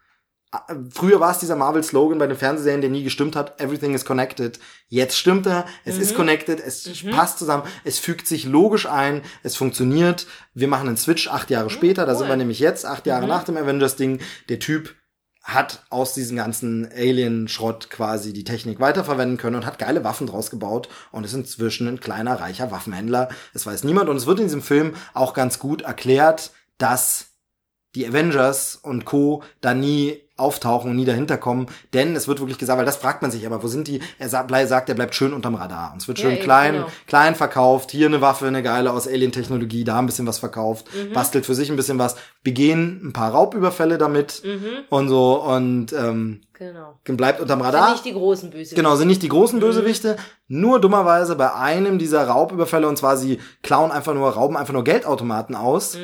[0.92, 4.60] Früher war es dieser Marvel-Slogan bei den Fernsehserien, der nie gestimmt hat, everything is connected.
[4.88, 9.56] Jetzt stimmt er, es ist connected, es passt zusammen, es fügt sich logisch ein, es
[9.56, 10.28] funktioniert.
[10.54, 12.20] Wir machen einen Switch acht Jahre später, da cool.
[12.20, 14.20] sind wir nämlich jetzt, acht Jahre nach dem Avengers-Ding.
[14.50, 14.96] Der Typ
[15.42, 20.50] hat aus diesem ganzen Alien-Schrott quasi die Technik weiterverwenden können und hat geile Waffen draus
[20.50, 23.30] gebaut und ist inzwischen ein kleiner, reicher Waffenhändler.
[23.54, 27.28] Es weiß niemand und es wird in diesem Film auch ganz gut erklärt, dass
[27.96, 29.44] die Avengers und Co.
[29.62, 33.22] da nie auftauchen und nie dahinter kommen, denn es wird wirklich gesagt, weil das fragt
[33.22, 34.00] man sich aber, wo sind die?
[34.17, 35.91] Er sagt, er bleibt schön unterm Radar.
[35.93, 36.88] Und es wird Ja, schön eben, klein, genau.
[37.08, 41.13] klein verkauft, hier eine Waffe, eine geile aus Alien-Technologie, da ein bisschen was verkauft, Mhm.
[41.13, 44.41] bastelt für sich ein bisschen was, begehen ein paar Raubüberfälle damit
[44.89, 47.00] und so und ähm, Genau.
[47.04, 47.91] bleibt unterm Sind Radar.
[47.91, 48.74] nicht die großen Böse.
[48.76, 50.15] Genau, sind nicht die großen Bösewichte.
[50.48, 54.84] Nur dummerweise bei einem dieser Raubüberfälle, und zwar sie klauen einfach nur, rauben einfach nur
[54.84, 55.98] Geldautomaten aus.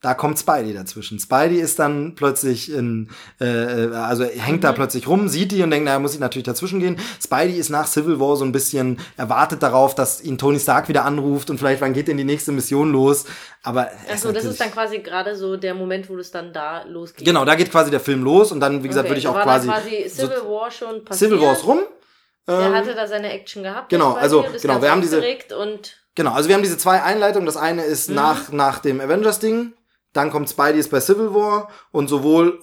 [0.00, 1.18] Da kommt Spidey dazwischen.
[1.18, 5.86] Spidey ist dann plötzlich in, äh, also hängt da plötzlich rum, sieht die und denkt,
[5.86, 7.00] naja, muss ich natürlich dazwischen gehen.
[7.20, 11.04] Spidey ist nach Civil War so ein bisschen erwartet darauf, dass ihn Tony Stark wieder
[11.04, 13.24] anruft und vielleicht wann geht denn die nächste Mission los.
[13.64, 16.84] Aber er Achso, das ist dann quasi gerade so der Moment, wo es dann da
[16.84, 17.26] losgeht.
[17.26, 19.42] genau, da geht quasi der Film los und dann, wie gesagt, Okay, würde ich auch
[19.42, 21.30] quasi, quasi Civil War schon passiert.
[21.32, 21.80] Civil War ist rum.
[22.46, 23.88] Er Ähm, hatte da seine Action gehabt.
[23.88, 25.20] genau, also, genau, wir haben diese-
[26.14, 27.46] Genau, also wir haben diese zwei Einleitungen.
[27.46, 27.88] Das eine Mhm.
[27.92, 29.72] ist nach, nach dem Avengers-Ding.
[30.14, 32.58] Dann kommt Spidey ist bei Civil War und sowohl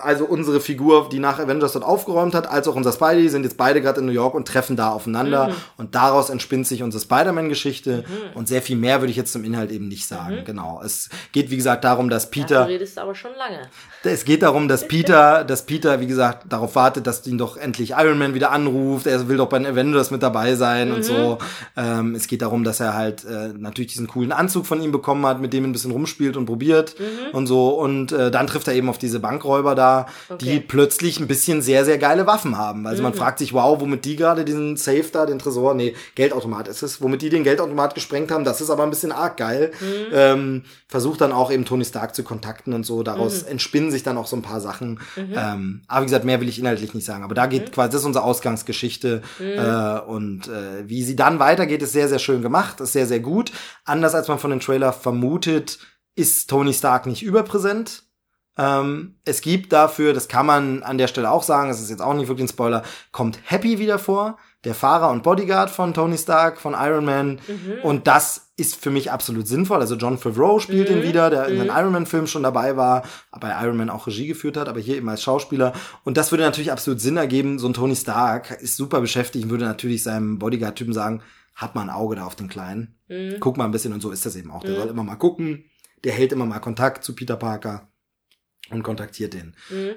[0.00, 3.58] also unsere Figur, die nach Avengers dort aufgeräumt hat, als auch unser Spidey sind jetzt
[3.58, 5.54] beide gerade in New York und treffen da aufeinander Mhm.
[5.76, 8.04] und daraus entspinnt sich unsere Spider-Man-Geschichte
[8.34, 10.42] und sehr viel mehr würde ich jetzt zum Inhalt eben nicht sagen.
[10.46, 13.60] Genau, es geht wie gesagt darum, dass Peter dafür redest du aber schon lange.
[14.02, 17.90] es geht darum, dass Peter, dass Peter, wie gesagt, darauf wartet, dass ihn doch endlich
[17.90, 19.06] Iron Man wieder anruft.
[19.06, 21.38] Er will doch bei den Avengers mit dabei sein und so.
[21.76, 25.26] Ähm, es geht darum, dass er halt äh, natürlich diesen coolen Anzug von ihm bekommen
[25.26, 26.85] hat, mit dem er ein bisschen rumspielt und probiert
[27.32, 27.70] und so.
[27.70, 30.06] Und äh, dann trifft er eben auf diese Bankräuber da,
[30.40, 30.64] die Okay.
[30.66, 32.86] plötzlich ein bisschen sehr, sehr geile Waffen haben.
[32.86, 36.68] Also man fragt sich, wow, womit die gerade diesen Safe da, den Tresor, nee, Geldautomat
[36.68, 38.44] ist es, womit die den Geldautomat gesprengt haben.
[38.44, 39.72] Das ist aber ein bisschen arg geil.
[40.12, 43.02] Ähm, versucht dann auch eben Tony Stark zu kontakten und so.
[43.02, 45.00] Daraus entspinnen sich dann auch so ein paar Sachen.
[45.16, 47.24] Ähm, aber wie gesagt, mehr will ich inhaltlich nicht sagen.
[47.24, 49.22] Aber da geht quasi, das ist unsere Ausgangsgeschichte.
[49.40, 53.20] Äh, und äh, wie sie dann weitergeht, ist sehr, sehr schön gemacht, ist sehr, sehr
[53.20, 53.52] gut.
[53.84, 55.78] Anders als man von den Trailer vermutet,
[56.16, 58.02] ist Tony Stark nicht überpräsent.
[58.58, 62.00] Ähm, es gibt dafür, das kann man an der Stelle auch sagen, das ist jetzt
[62.02, 66.16] auch nicht wirklich ein Spoiler, kommt Happy wieder vor, der Fahrer und Bodyguard von Tony
[66.16, 67.38] Stark, von Iron Man.
[67.82, 69.78] Und das ist für mich absolut sinnvoll.
[69.80, 73.04] Also John Favreau spielt ihn wieder, der in den Iron Man-Film schon dabei war,
[73.38, 75.74] bei Iron Man auch Regie geführt hat, aber hier eben als Schauspieler.
[76.04, 77.58] Und das würde natürlich absolut Sinn ergeben.
[77.58, 81.20] So ein Tony Stark ist super beschäftigt und würde natürlich seinem Bodyguard-Typen sagen,
[81.54, 82.96] hat mal ein Auge da auf den Kleinen.
[83.38, 84.62] Guck mal ein bisschen und so ist das eben auch.
[84.64, 85.64] Der soll immer mal gucken.
[86.06, 87.88] Der hält immer mal Kontakt zu Peter Parker
[88.70, 89.54] und kontaktiert den.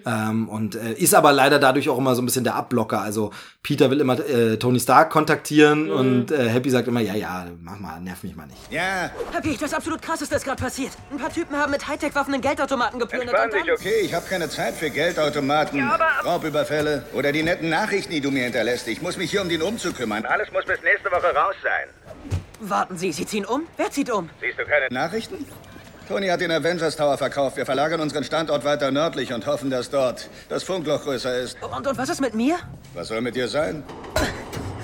[0.08, 3.00] Ähm, und äh, ist aber leider dadurch auch immer so ein bisschen der Abblocker.
[3.02, 7.45] Also Peter will immer äh, Tony Stark kontaktieren und äh, Happy sagt immer, ja, ja,
[7.62, 8.72] mach mal, nerv mich mal nicht.
[8.72, 10.93] Ja, Happy, das absolut krasseste ist gerade passiert.
[11.12, 13.36] Ein paar Typen haben mit Hightech-Waffen einen Geldautomaten geplündert.
[13.36, 14.02] entspann und dann- dich, okay?
[14.04, 18.32] Ich habe keine Zeit für Geldautomaten, Ja, aber- Raubüberfälle oder die netten Nachrichten, die du
[18.32, 18.88] mir hinterlässt.
[18.88, 20.26] Ich muss mich hier um den umzukümmern.
[20.26, 22.39] Alles muss bis nächste Woche raus sein.
[22.62, 23.63] Warten Sie, Sie ziehen um?
[23.78, 24.30] Wer zieht um?
[24.41, 25.45] Siehst du keine Nachrichten?
[26.10, 27.56] Tony hat den Avengers Tower verkauft.
[27.56, 31.62] Wir verlagern unseren Standort weiter nördlich und hoffen, dass dort das Funkloch größer ist.
[31.62, 32.58] Und, und was ist mit mir?
[32.95, 33.84] Was soll mit dir sein?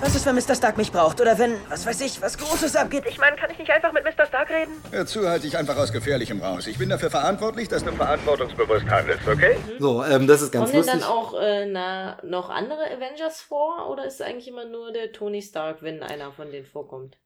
[0.02, 0.54] Was ist, wenn Mr.
[0.54, 1.20] Stark mich braucht?
[1.20, 3.06] Oder wenn, was weiß ich, was Großes abgeht?
[3.10, 4.28] Ich meine, kann ich nicht einfach mit Mr.
[4.28, 4.74] Stark reden?
[4.92, 6.68] Hör zu, halte ich einfach aus Gefährlichem raus.
[6.68, 9.58] Ich bin dafür verantwortlich, dass du verantwortungsbewusst handelst, okay?
[9.80, 11.02] So, ähm, das ist ganz Kommen denn lustig.
[11.02, 15.12] dann auch äh, na, noch andere Avengers vor oder ist es eigentlich immer nur der
[15.12, 17.18] Tony Stark, wenn einer von denen vorkommt?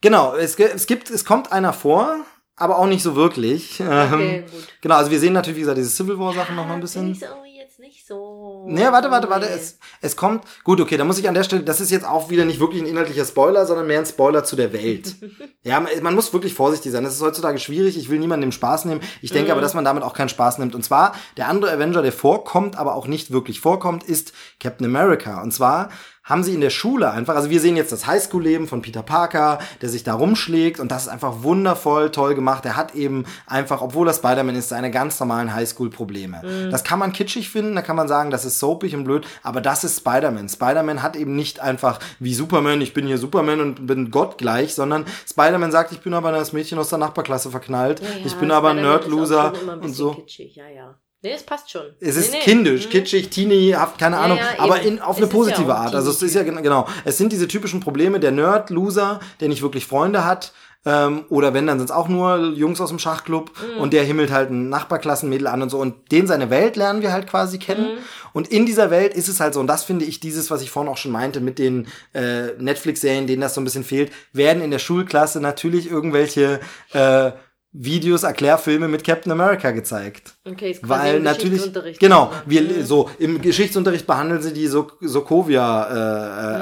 [0.00, 2.24] Genau, es, es gibt, es kommt einer vor,
[2.62, 3.80] aber auch nicht so wirklich.
[3.80, 4.68] Okay, Ähm, gut.
[4.80, 7.10] Genau, also wir sehen natürlich, wie gesagt, diese Civil War Sachen noch mal ein Finde
[7.10, 7.12] bisschen.
[7.12, 8.64] ich irgendwie jetzt nicht so.
[8.68, 9.46] Nee, warte, warte, warte.
[9.48, 10.44] Es, es kommt.
[10.64, 12.80] Gut, okay, da muss ich an der Stelle, das ist jetzt auch wieder nicht wirklich
[12.82, 15.16] ein inhaltlicher Spoiler, sondern mehr ein Spoiler zu der Welt.
[15.62, 17.04] ja, man, man muss wirklich vorsichtig sein.
[17.04, 17.96] Das ist heutzutage schwierig.
[17.96, 19.00] Ich will niemandem Spaß nehmen.
[19.20, 20.74] Ich denke aber, dass man damit auch keinen Spaß nimmt.
[20.74, 25.42] Und zwar, der andere Avenger, der vorkommt, aber auch nicht wirklich vorkommt, ist Captain America.
[25.42, 25.90] Und zwar
[26.24, 29.58] haben sie in der Schule einfach, also wir sehen jetzt das Highschool-Leben von Peter Parker,
[29.80, 32.64] der sich da rumschlägt und das ist einfach wundervoll toll gemacht.
[32.64, 36.68] Er hat eben einfach, obwohl er Spider-Man ist, seine ganz normalen Highschool-Probleme.
[36.70, 39.60] Das kann man kitschig finden, da kann man sagen, das ist soapig und blöd, aber
[39.60, 40.48] das ist Spider-Man.
[40.48, 44.74] Spider-Man hat eben nicht einfach wie Superman, ich bin hier Superman und bin Gott gleich,
[44.74, 48.34] sondern Spider-Man sagt, ich bin aber das Mädchen aus der Nachbarklasse verknallt, Ja, ja, ich
[48.36, 50.12] bin aber ein Nerd-Loser und so.
[50.12, 50.54] Kitschig.
[50.54, 50.94] Ja, ja.
[51.22, 51.82] Nee, es passt schon.
[52.00, 52.38] Es nee, ist nee.
[52.40, 52.90] kindisch, Mhm.
[52.90, 55.94] kitschig, teenie-haft, keine Ja, Ahnung, ja, aber in, auf Es eine ja positive ein Art.
[55.94, 59.62] Also es ist ja gen- genau, es sind diese typischen Probleme, der Nerd-Loser, der nicht
[59.62, 60.52] wirklich Freunde hat,
[60.84, 63.80] ähm, oder wenn, dann sind es auch nur Jungs aus dem Schachclub Mhm.
[63.82, 67.12] und der himmelt halt ein Nachbarklassenmädel an und so und den seine Welt lernen wir
[67.12, 67.98] halt quasi kennen Mhm.
[68.32, 70.72] und in dieser Welt ist es halt so und das finde ich dieses, was ich
[70.72, 74.60] vorhin auch schon meinte mit den äh, Netflix-Serien, denen das so ein bisschen fehlt, werden
[74.60, 76.58] in der Schulklasse natürlich irgendwelche
[76.92, 77.30] äh,
[77.74, 80.34] Videos, Erklärfilme mit Captain America gezeigt.
[80.46, 82.00] Okay, ist quasi Weil im natürlich, Geschichtsunterricht.
[82.00, 85.86] genau, wir so im Geschichtsunterricht behandeln sie die so Sokovia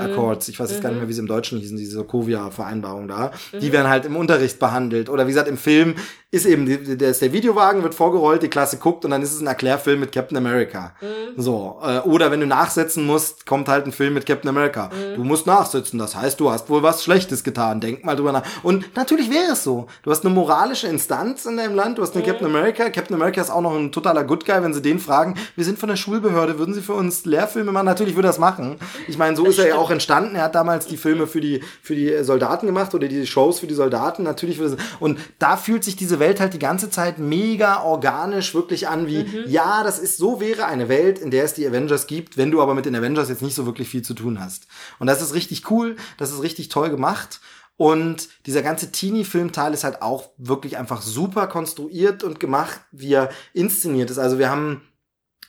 [0.05, 0.49] äh, äh, Accords.
[0.49, 3.33] Ich weiß jetzt gar nicht mehr, wie sie im Deutschen hießen, diese Sokovia Vereinbarung da.
[3.53, 5.09] Die werden halt im Unterricht behandelt.
[5.09, 5.95] Oder wie gesagt, im Film
[6.31, 9.33] ist eben, die- der, ist der Videowagen wird vorgerollt, die Klasse guckt und dann ist
[9.33, 10.95] es ein Erklärfilm mit Captain America.
[11.37, 11.81] So.
[11.85, 14.91] Äh, oder wenn du nachsetzen musst, kommt halt ein Film mit Captain America.
[15.17, 17.81] Du musst nachsitzen, das heißt, du hast wohl was Schlechtes getan.
[17.81, 18.45] Denk mal drüber nach.
[18.63, 19.89] Und natürlich wäre es so.
[20.05, 22.91] Du hast eine moralische Instanz in deinem Land, du hast einen Captain America.
[22.91, 25.79] Captain America ist auch noch ein totaler Good Guy, wenn sie den fragen, wir sind
[25.79, 27.87] von der Schulbehörde, würden sie für uns Lehrfilme machen?
[27.87, 28.77] Natürlich würde er das machen.
[29.09, 30.37] Ich meine, so ist er ja auch entstanden.
[30.37, 33.67] Er hat damals die Filme für die, für die Soldaten gemacht oder die Shows für
[33.67, 34.25] die Soldaten.
[34.25, 38.55] Natürlich würde es, und da fühlt sich diese Welt halt die ganze Zeit mega organisch
[38.55, 42.09] wirklich an, wie, ja, das ist, so wäre eine Welt, in der es die Avengers
[42.09, 44.67] gibt, wenn du aber mit den Avengers jetzt nicht so wirklich viel zu tun hast.
[44.99, 47.41] Und das ist richtig cool, das ist richtig toll gemacht.
[47.81, 53.31] Und dieser ganze Teenie-Filmteil ist halt auch wirklich einfach super konstruiert und gemacht, wie er
[53.55, 54.19] inszeniert ist.
[54.19, 54.83] Also wir haben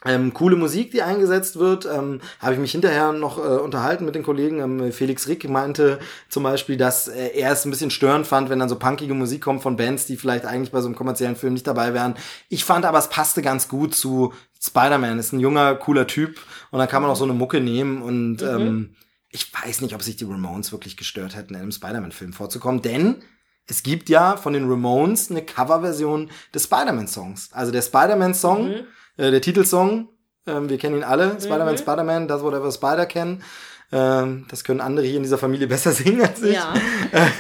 [0.06, 1.86] ähm, coole Musik, die eingesetzt wird.
[1.86, 4.60] Ähm, Habe ich mich hinterher noch äh, unterhalten mit den Kollegen.
[4.62, 8.60] Ähm, Felix Rick meinte zum Beispiel, dass äh, er es ein bisschen störend fand, wenn
[8.60, 11.52] dann so punkige Musik kommt von Bands, die vielleicht eigentlich bei so einem kommerziellen Film
[11.52, 12.16] nicht dabei wären.
[12.48, 14.32] Ich fand aber, es passte ganz gut zu
[14.64, 15.20] Spider-Man.
[15.20, 16.40] Ist ein junger, cooler Typ.
[16.72, 18.96] Und dann kann man auch so eine Mucke nehmen und ähm,
[19.32, 23.24] ich weiß nicht, ob sich die Ramones wirklich gestört hätten, in einem Spider-Man-Film vorzukommen, denn
[23.68, 27.54] es gibt ja von den Ramones eine Coverversion des Spider-Man-Songs.
[27.54, 28.72] Also der Spider-Man-Song,
[29.18, 30.10] äh, der Titelsong,
[30.46, 33.44] ähm, wir kennen ihn alle, Spider-Man, Spider-Man, das whatever Spider kennen.
[33.94, 36.54] Ähm, das können andere hier in dieser Familie besser singen als ich.
[36.54, 36.74] Ja.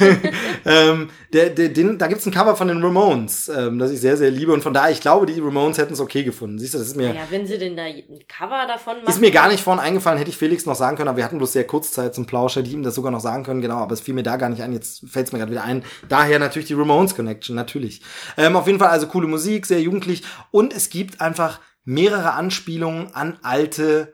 [0.65, 4.17] ähm, der, der, den, da gibt's ein Cover von den Ramones, ähm, das ich sehr,
[4.17, 4.51] sehr liebe.
[4.51, 6.59] Und von daher, ich glaube, die Ramones hätten es okay gefunden.
[6.59, 9.07] Siehst du, das ist mir, Ja, wenn sie denn da ein Cover davon machen.
[9.07, 11.37] ist mir gar nicht vorhin eingefallen, hätte ich Felix noch sagen können, aber wir hatten
[11.37, 13.77] bloß sehr kurz Zeit zum Plausch, hätte ich ihm das sogar noch sagen können, genau,
[13.77, 15.83] aber es fiel mir da gar nicht ein, jetzt fällt es mir gerade wieder ein.
[16.09, 18.01] Daher natürlich die Ramones Connection, natürlich.
[18.37, 23.13] Ähm, auf jeden Fall also coole Musik, sehr jugendlich und es gibt einfach mehrere Anspielungen
[23.13, 24.13] an alte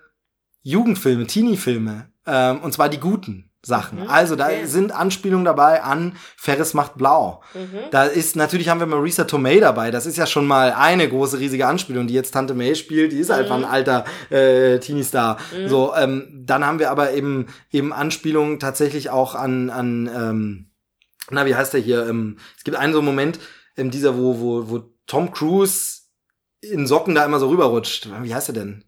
[0.63, 3.47] Jugendfilme, Teenie-Filme, ähm, und zwar die guten.
[3.67, 4.07] Sachen.
[4.07, 4.65] Also da okay.
[4.65, 7.43] sind Anspielungen dabei an Ferris macht blau.
[7.91, 9.91] Da ist natürlich haben wir Marisa Tomei dabei.
[9.91, 13.11] Das ist ja schon mal eine große riesige Anspielung, die jetzt Tante May spielt.
[13.11, 15.37] Die ist einfach ein alter äh, Teenie-Star.
[15.67, 20.71] So ähm, dann haben wir aber eben eben Anspielungen tatsächlich auch an an ähm,
[21.29, 22.07] na wie heißt der hier?
[22.07, 23.39] Ähm, es gibt einen so einen Moment,
[23.75, 26.03] ähm, dieser wo wo wo Tom Cruise
[26.61, 28.09] in Socken da immer so rüberrutscht.
[28.21, 28.86] Wie heißt er denn?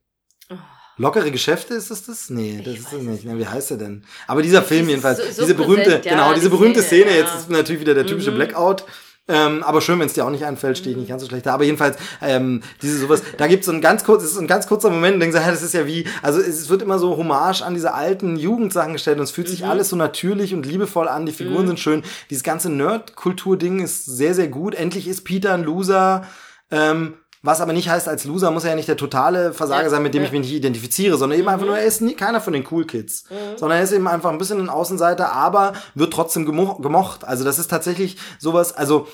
[0.99, 2.29] Lockere Geschäfte ist es das?
[2.29, 3.23] Nee, das ist es nicht.
[3.25, 4.03] Na, wie heißt er denn?
[4.27, 7.05] Aber dieser Film jedenfalls, so- so diese berühmte, präsent, ja, genau, diese die berühmte Szene,
[7.09, 7.23] Szene, ja.
[7.25, 8.85] jetzt ist natürlich wieder der typische Blackout.
[9.31, 11.45] Ähm, aber schön, wenn es dir auch nicht einfällt, stehe ich nicht ganz so schlecht
[11.45, 11.53] da.
[11.53, 14.47] Aber jedenfalls, ähm, diese sowas, da gibt es so ein ganz kurz, es ist ein
[14.47, 17.15] ganz kurzer Moment, und denkst du, das ist ja wie, also es wird immer so
[17.15, 21.07] Hommage an diese alten Jugendsachen gestellt und es fühlt sich alles so natürlich und liebevoll
[21.07, 22.01] an, die Figuren sind schön.
[22.31, 24.73] Dieses ganze Nerd-Kultur-Ding ist sehr, sehr gut.
[24.73, 26.25] Endlich ist Peter ein Loser.
[26.71, 29.89] Ähm, was aber nicht heißt, als Loser muss er ja nicht der totale Versager Ja,
[29.89, 30.27] sein, mit dem ja.
[30.27, 32.85] ich mich nicht identifiziere, sondern eben einfach nur, er ist nie keiner von den Cool
[32.85, 33.25] Kids.
[33.55, 37.23] Sondern er ist eben einfach ein bisschen ein Außenseiter, aber wird trotzdem gemo gemocht.
[37.23, 39.07] Also das ist tatsächlich sowas, also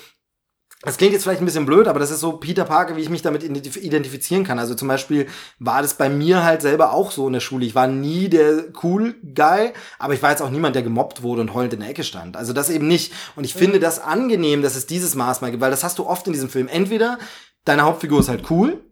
[0.82, 3.08] das klingt jetzt vielleicht ein bisschen blöd, aber das ist so Peter Parker, wie ich
[3.08, 4.58] mich damit identif identifizieren kann.
[4.58, 5.26] Also zum Beispiel
[5.58, 7.64] war das bei mir halt selber auch so in der Schule.
[7.64, 11.40] Ich war nie der cool Guy, aber ich war jetzt auch niemand, der gemobbt wurde
[11.40, 12.36] und heulend in der Ecke stand.
[12.36, 13.12] Also das eben nicht.
[13.36, 16.06] Und ich finde das angenehm, dass es dieses Maß mal gibt, weil das hast du
[16.06, 16.68] oft in diesem Film.
[16.68, 17.18] Entweder
[17.66, 18.82] deine Hauptfigur ist halt cool,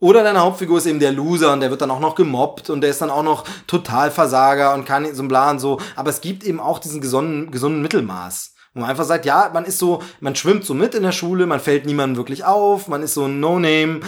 [0.00, 2.82] oder deine Hauptfigur ist eben der Loser und der wird dann auch noch gemobbt und
[2.82, 5.80] der ist dann auch noch total Versager und kann so ein Bla und so.
[5.96, 8.54] Aber es gibt eben auch diesen gesunden, gesunden Mittelmaß.
[8.74, 11.46] Wo man einfach sagt, ja, man ist so, man schwimmt so mit in der Schule,
[11.46, 14.00] man fällt niemandem wirklich auf, man ist so ein No-Name,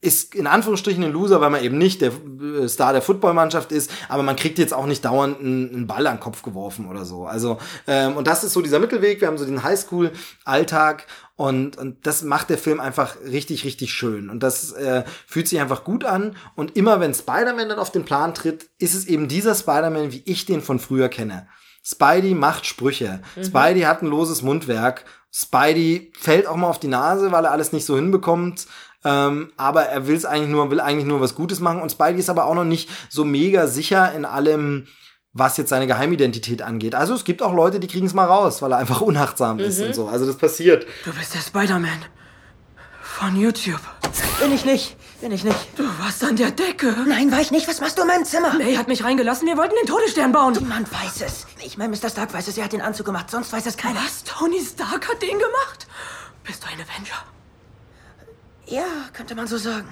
[0.00, 3.90] ist in Anführungsstrichen ein Loser, weil man eben nicht der äh, Star der Footballmannschaft ist,
[4.08, 7.04] aber man kriegt jetzt auch nicht dauernd einen, einen Ball an den Kopf geworfen oder
[7.04, 7.26] so.
[7.26, 7.58] Also,
[7.88, 9.20] ähm, und das ist so dieser Mittelweg.
[9.20, 14.30] Wir haben so den Highschool-Alltag und, und das macht der Film einfach richtig, richtig schön.
[14.30, 16.36] Und das äh, fühlt sich einfach gut an.
[16.54, 20.22] Und immer wenn Spider-Man dann auf den Plan tritt, ist es eben dieser Spider-Man, wie
[20.26, 21.48] ich den von früher kenne.
[21.84, 23.22] Spidey macht Sprüche.
[23.42, 25.04] Spidey hat ein loses Mundwerk.
[25.32, 28.66] Spidey fällt auch mal auf die Nase, weil er alles nicht so hinbekommt.
[29.04, 31.80] Ähm, aber er will es eigentlich nur, will eigentlich nur was Gutes machen.
[31.80, 34.86] Und Spidey ist aber auch noch nicht so mega sicher in allem,
[35.32, 36.94] was jetzt seine Geheimidentität angeht.
[36.94, 39.80] Also es gibt auch Leute, die kriegen es mal raus, weil er einfach unachtsam ist
[39.80, 40.08] und so.
[40.08, 40.86] Also das passiert.
[41.04, 42.04] Du bist der Spider-Man.
[43.02, 43.80] Von YouTube.
[44.40, 44.96] Bin ich nicht.
[45.20, 45.56] Bin ich nicht.
[45.76, 46.94] Du warst an der Decke.
[47.08, 47.66] Nein, war ich nicht.
[47.66, 48.54] Was machst du in meinem Zimmer?
[48.54, 49.48] May hat mich reingelassen.
[49.48, 50.54] Wir wollten den Todesstern bauen.
[50.54, 51.46] Niemand weiß es.
[51.64, 52.10] Ich meine, Mr.
[52.10, 52.56] Stark weiß es.
[52.56, 53.28] Er hat den Anzug gemacht.
[53.28, 53.98] Sonst weiß es keiner.
[54.04, 54.22] Was?
[54.22, 55.88] Tony Stark hat den gemacht?
[56.44, 57.37] Bist du ein Avenger?
[58.70, 59.88] Ja, könnte man so sagen.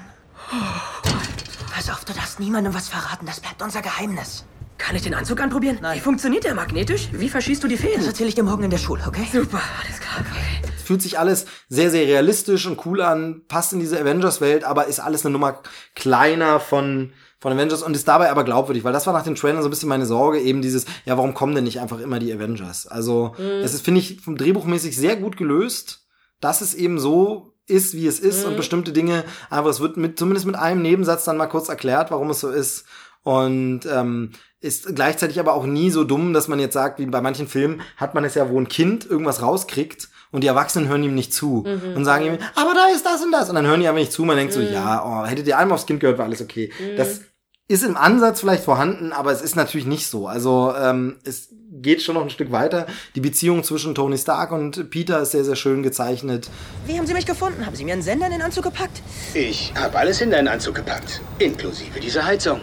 [1.75, 3.27] Pass auf, du darfst niemandem was verraten.
[3.27, 4.45] Das bleibt unser Geheimnis.
[4.79, 5.79] Kann ich den Anzug anprobieren?
[5.81, 5.97] Nein.
[5.97, 7.09] Wie funktioniert der magnetisch?
[7.13, 8.05] Wie verschießt du die Das Fäden?
[8.05, 9.27] erzähle ich dir morgen in der Schule, okay?
[9.33, 10.21] Super, alles klar.
[10.21, 10.73] Okay.
[10.85, 15.01] fühlt sich alles sehr, sehr realistisch und cool an, passt in diese Avengers-Welt, aber ist
[15.01, 15.63] alles eine Nummer
[15.95, 19.63] kleiner von, von Avengers und ist dabei aber glaubwürdig, weil das war nach den Trailern
[19.63, 22.33] so ein bisschen meine Sorge, eben dieses, ja, warum kommen denn nicht einfach immer die
[22.33, 22.87] Avengers?
[22.87, 26.07] Also, es ist, finde ich, vom Drehbuchmäßig sehr gut gelöst,
[26.41, 30.19] dass es eben so ist, wie es ist und bestimmte Dinge einfach, es wird mit,
[30.19, 32.85] zumindest mit einem Nebensatz dann mal kurz erklärt, warum es so ist.
[33.23, 37.21] Und ähm, ist gleichzeitig aber auch nie so dumm, dass man jetzt sagt, wie bei
[37.21, 41.03] manchen Filmen hat man es ja, wo ein Kind irgendwas rauskriegt und die Erwachsenen hören
[41.03, 41.65] ihm nicht zu
[41.95, 43.49] und sagen ihm, aber da ist das und das.
[43.49, 44.25] Und dann hören die einfach nicht zu.
[44.25, 46.73] Man denkt so, ja, oh, hättet ihr einmal aufs Kind gehört, war alles okay.
[46.97, 47.23] Das
[47.69, 50.29] ist im Ansatz vielleicht vorhanden, aber es ist natürlich nicht so.
[50.29, 52.87] Also ähm, es geht schon noch ein Stück weiter.
[53.17, 56.49] Die Beziehung zwischen Tony Stark und Peter ist sehr, sehr schön gezeichnet.
[56.87, 57.67] Wie haben Sie mich gefunden?
[57.67, 59.03] Haben Sie mir einen Sender in den Anzug gepackt?
[59.35, 62.61] Ich habe alles in deinen Anzug gepackt, inklusive dieser Heizung.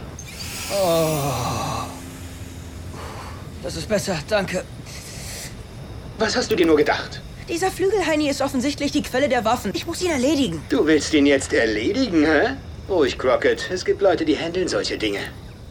[3.62, 4.64] Das ist besser, danke.
[6.18, 7.22] Was hast du dir nur gedacht?
[7.50, 9.72] Dieser Flügelheini ist offensichtlich die Quelle der Waffen.
[9.76, 10.62] Ich muss ihn erledigen.
[10.70, 12.56] Du willst ihn jetzt erledigen, hä?
[12.90, 13.70] Ruhig, Crockett.
[13.72, 15.20] Es gibt Leute, die handeln solche Dinge.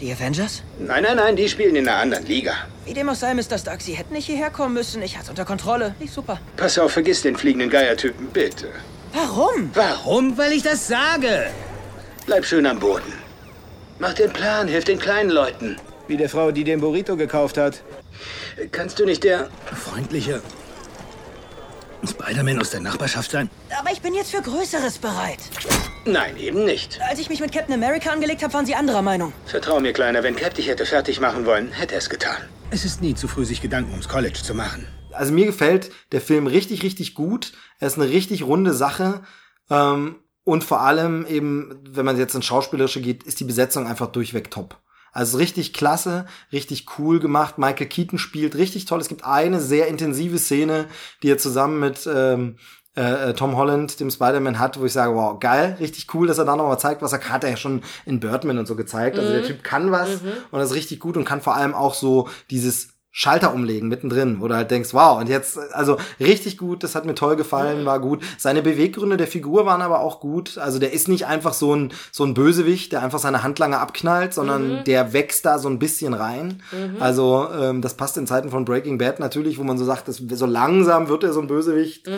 [0.01, 0.63] Die Avengers?
[0.79, 2.55] Nein, nein, nein, die spielen in einer anderen Liga.
[2.85, 3.59] Wie dem auch sei, Mr.
[3.59, 5.03] Stark, Sie hätten nicht hierher kommen müssen.
[5.03, 5.95] Ich hatte unter Kontrolle.
[6.01, 6.41] Nicht super.
[6.57, 8.69] Pass auf, vergiss den fliegenden Geiertypen, bitte.
[9.13, 9.71] Warum?
[9.75, 10.37] Warum?
[10.39, 11.51] Weil ich das sage.
[12.27, 13.13] Bleib schön am Boden.
[13.99, 15.77] Mach den Plan, hilf den kleinen Leuten.
[16.09, 17.83] Wie der Frau, die den Burrito gekauft hat.
[18.73, 19.49] Kannst du nicht der...
[19.67, 20.43] Freundliche
[22.07, 23.51] Spider-Man aus der Nachbarschaft sein?
[23.79, 25.39] Aber ich bin jetzt für Größeres bereit.
[26.05, 27.01] Nein, eben nicht.
[27.09, 29.33] Als ich mich mit Captain America angelegt habe, waren Sie anderer Meinung.
[29.47, 32.43] Vertrau mir, Kleiner, wenn Cap dich hätte fertig machen wollen, hätte er es getan.
[32.71, 34.87] Es ist nie zu früh, sich Gedanken ums College zu machen.
[35.13, 37.53] Also mir gefällt der Film richtig, richtig gut.
[37.79, 39.23] Er ist eine richtig runde Sache.
[39.71, 44.09] Ähm, und vor allem eben, wenn man jetzt ins Schauspielerische geht, ist die Besetzung einfach
[44.09, 44.82] durchweg top.
[45.13, 47.59] Also richtig klasse, richtig cool gemacht.
[47.59, 49.01] Michael Keaton spielt richtig toll.
[49.01, 50.87] Es gibt eine sehr intensive Szene,
[51.23, 52.57] die er zusammen mit ähm,
[52.95, 56.45] äh, Tom Holland, dem Spider-Man hat, wo ich sage, wow, geil, richtig cool, dass er
[56.45, 59.19] da nochmal zeigt, was er hat er ja schon in Birdman und so gezeigt.
[59.19, 61.95] Also der Typ kann was und das ist richtig gut und kann vor allem auch
[61.95, 66.83] so dieses Schalter umlegen mittendrin, wo du halt denkst, wow, und jetzt, also richtig gut,
[66.83, 68.23] das hat mir toll gefallen, war gut.
[68.39, 70.57] Seine Beweggründe der Figur waren aber auch gut.
[70.57, 74.33] Also der ist nicht einfach so ein, so ein Bösewicht, der einfach seine Handlanger abknallt,
[74.33, 76.63] sondern der wächst da so ein bisschen rein.
[77.01, 80.17] Also ähm, das passt in Zeiten von Breaking Bad natürlich, wo man so sagt, das,
[80.17, 82.09] so langsam wird er so ein Bösewicht.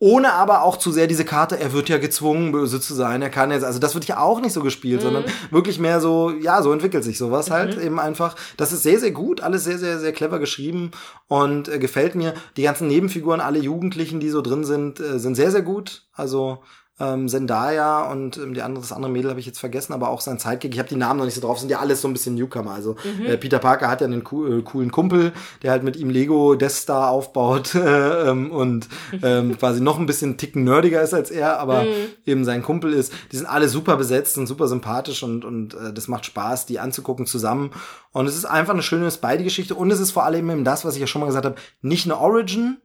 [0.00, 3.30] Ohne aber auch zu sehr diese Karte, er wird ja gezwungen, böse zu sein, er
[3.30, 6.62] kann jetzt, also das wird ja auch nicht so gespielt, sondern wirklich mehr so, ja,
[6.62, 8.36] so entwickelt sich sowas halt eben einfach.
[8.56, 10.92] Das ist sehr, sehr gut, alles sehr, sehr, sehr clever geschrieben
[11.26, 12.34] und äh, gefällt mir.
[12.56, 16.04] Die ganzen Nebenfiguren, alle Jugendlichen, die so drin sind, äh, sind sehr, sehr gut.
[16.12, 16.62] Also
[17.00, 20.20] ähm, Zendaya und ähm, die andere, das andere Mädel habe ich jetzt vergessen, aber auch
[20.20, 20.72] sein Sidekick.
[20.72, 22.72] Ich habe die Namen noch nicht so drauf, sind ja alles so ein bisschen Newcomer.
[22.72, 25.32] Also äh, Peter Parker hat ja einen coo äh, coolen Kumpel,
[25.62, 28.88] der halt mit ihm Lego Death Star aufbaut äh, ähm, und
[29.22, 31.84] ähm, quasi noch ein bisschen ticken nerdiger ist als er, aber
[32.26, 33.12] eben sein Kumpel ist.
[33.32, 36.80] Die sind alle super besetzt und super sympathisch und, und äh, das macht Spaß, die
[36.80, 37.70] anzugucken zusammen.
[38.12, 40.94] Und es ist einfach eine schöne Spidey-Geschichte und es ist vor allem eben das, was
[40.94, 42.78] ich ja schon mal gesagt habe, nicht eine Origin,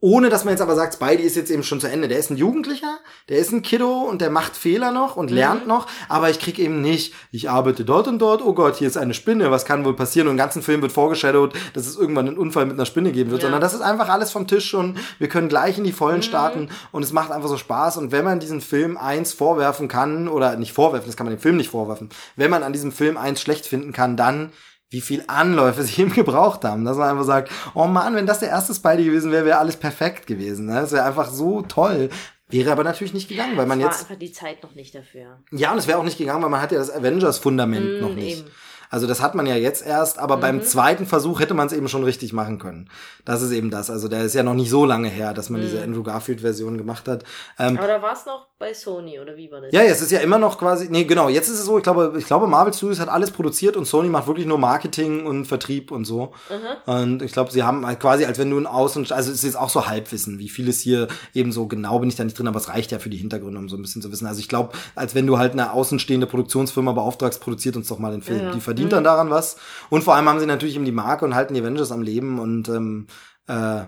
[0.00, 2.08] ohne dass man jetzt aber sagt, Spidey ist jetzt eben schon zu Ende.
[2.08, 2.98] Der ist ein Jugendlicher,
[3.28, 6.58] der ist ein Kiddo und der macht Fehler noch und lernt noch, aber ich krieg
[6.58, 9.84] eben nicht, ich arbeite dort und dort, oh Gott, hier ist eine Spinne, was kann
[9.84, 10.28] wohl passieren?
[10.28, 13.30] Und im ganzen Film wird vorgeschadowt, dass es irgendwann einen Unfall mit einer Spinne geben
[13.30, 13.46] wird, Ja.
[13.48, 14.96] sondern das ist einfach alles vom Tisch schon.
[15.18, 17.98] Wir können gleich in die Vollen starten und es macht einfach so Spaß.
[17.98, 21.40] Und wenn man diesen Film eins vorwerfen kann, oder nicht vorwerfen, das kann man dem
[21.40, 24.50] Film nicht vorwerfen, wenn man an diesem Film eins schlecht finden kann, dann
[24.90, 28.40] wie viel Anläufe sie ihm gebraucht haben, dass man einfach sagt, oh Mann, wenn das
[28.40, 30.66] der erste Spidey gewesen wäre, wäre alles perfekt gewesen.
[30.66, 30.74] Ne?
[30.74, 32.10] Das wäre einfach so toll.
[32.48, 34.92] Wäre aber natürlich nicht gegangen, weil man Es war jetzt einfach die Zeit noch nicht
[34.92, 35.38] dafür.
[35.52, 38.40] ja, und es wäre auch nicht gegangen, weil man hat ja das Avengers-Fundament noch nicht.
[38.40, 38.50] eben.
[38.90, 41.88] Also das hat man ja jetzt erst, aber beim zweiten Versuch hätte man es eben
[41.88, 42.90] schon richtig machen können.
[43.24, 43.88] Das ist eben das.
[43.88, 47.06] Also der ist ja noch nicht so lange her, dass man diese Andrew Garfield-Version gemacht
[47.06, 47.24] hat.
[47.58, 49.72] Ähm, Aber da war es noch bei Sony, oder wie war das?
[49.72, 52.14] ja, es ist ja immer noch quasi, nee, genau, jetzt ist es so, ich glaube,
[52.18, 55.90] ich glaube, Marvel Studios hat alles produziert und Sony macht wirklich nur Marketing und Vertrieb
[55.90, 56.32] und so.
[56.84, 59.44] Und ich glaube, sie haben halt quasi, als wenn du ein Außen, also es ist
[59.44, 62.48] jetzt auch so Halbwissen, wie vieles hier eben so genau bin ich da nicht drin,
[62.48, 64.26] aber es reicht ja für die Hintergründe, um so ein bisschen zu wissen.
[64.26, 68.10] Also ich glaube, als wenn du halt eine außenstehende Produktionsfirma beauftragst, produziert uns doch mal
[68.10, 68.40] den Film.
[68.40, 68.52] Ja.
[68.52, 69.56] Die verdient dann daran was.
[69.90, 72.38] Und vor allem haben sie natürlich eben die Marke und halten die Avengers am Leben
[72.38, 73.06] und ähm,
[73.46, 73.82] äh,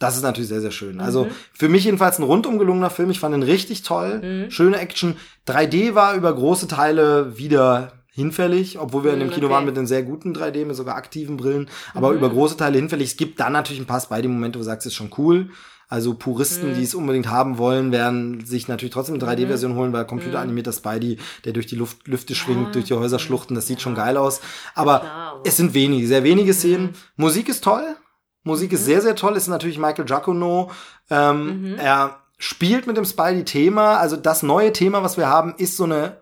[0.00, 1.00] das ist natürlich sehr, sehr schön.
[1.00, 3.10] Also für mich jedenfalls ein rundum gelungener Film.
[3.10, 4.46] Ich fand ihn richtig toll.
[4.48, 5.16] Schöne Action.
[5.48, 9.54] 3D war über große Teile wieder hinfällig, obwohl wir in dem Mm, Kino okay.
[9.54, 13.10] waren mit den sehr guten 3D, mit sogar aktiven Brillen, aber über große Teile hinfällig.
[13.10, 15.50] Es gibt dann natürlich ein paar Spidey-Momente, wo du sagst, ist schon cool.
[15.90, 20.04] Also Puristen, die es unbedingt haben wollen, werden sich natürlich trotzdem eine 3D-Version holen, weil
[20.04, 23.94] computeranimierter Spidey, der durch die Luft, Lüfte schwingt, durch die Häuser schluchten, das sieht schon
[23.94, 24.42] geil aus.
[24.74, 26.94] Aber Klar, es sind wenige, sehr wenige Szenen.
[27.16, 27.96] Musik ist toll.
[28.44, 29.34] Musik ist sehr, sehr toll.
[29.36, 30.70] Ist natürlich Michael Giacono.
[31.10, 33.96] Ähm, Er spielt mit dem Spidey-Thema.
[33.96, 36.18] Also das neue Thema, was wir haben, ist so eine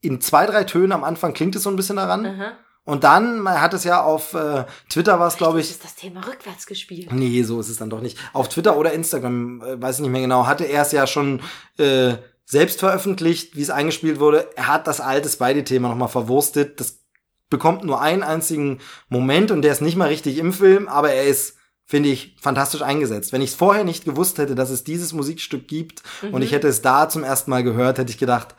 [0.00, 2.26] in zwei, drei Tönen am Anfang klingt es so ein bisschen daran.
[2.26, 2.52] Aha.
[2.84, 5.94] Und dann, man hat es ja auf äh, Twitter war es, glaube ich, Ist das
[5.94, 7.12] Thema rückwärts gespielt?
[7.12, 8.18] Nee, so ist es dann doch nicht.
[8.34, 11.40] Auf Twitter oder Instagram, äh, weiß ich nicht mehr genau, hatte er es ja schon
[11.78, 12.14] äh,
[12.44, 14.48] selbst veröffentlicht, wie es eingespielt wurde.
[14.54, 16.78] Er hat das alte Spidey-Thema nochmal verwurstet.
[16.78, 17.00] Das
[17.48, 21.24] bekommt nur einen einzigen Moment und der ist nicht mal richtig im Film, aber er
[21.24, 21.56] ist,
[21.86, 23.32] finde ich, fantastisch eingesetzt.
[23.32, 26.68] Wenn ich es vorher nicht gewusst hätte, dass es dieses Musikstück gibt und ich hätte
[26.68, 28.54] es da zum ersten Mal gehört, hätte ich gedacht,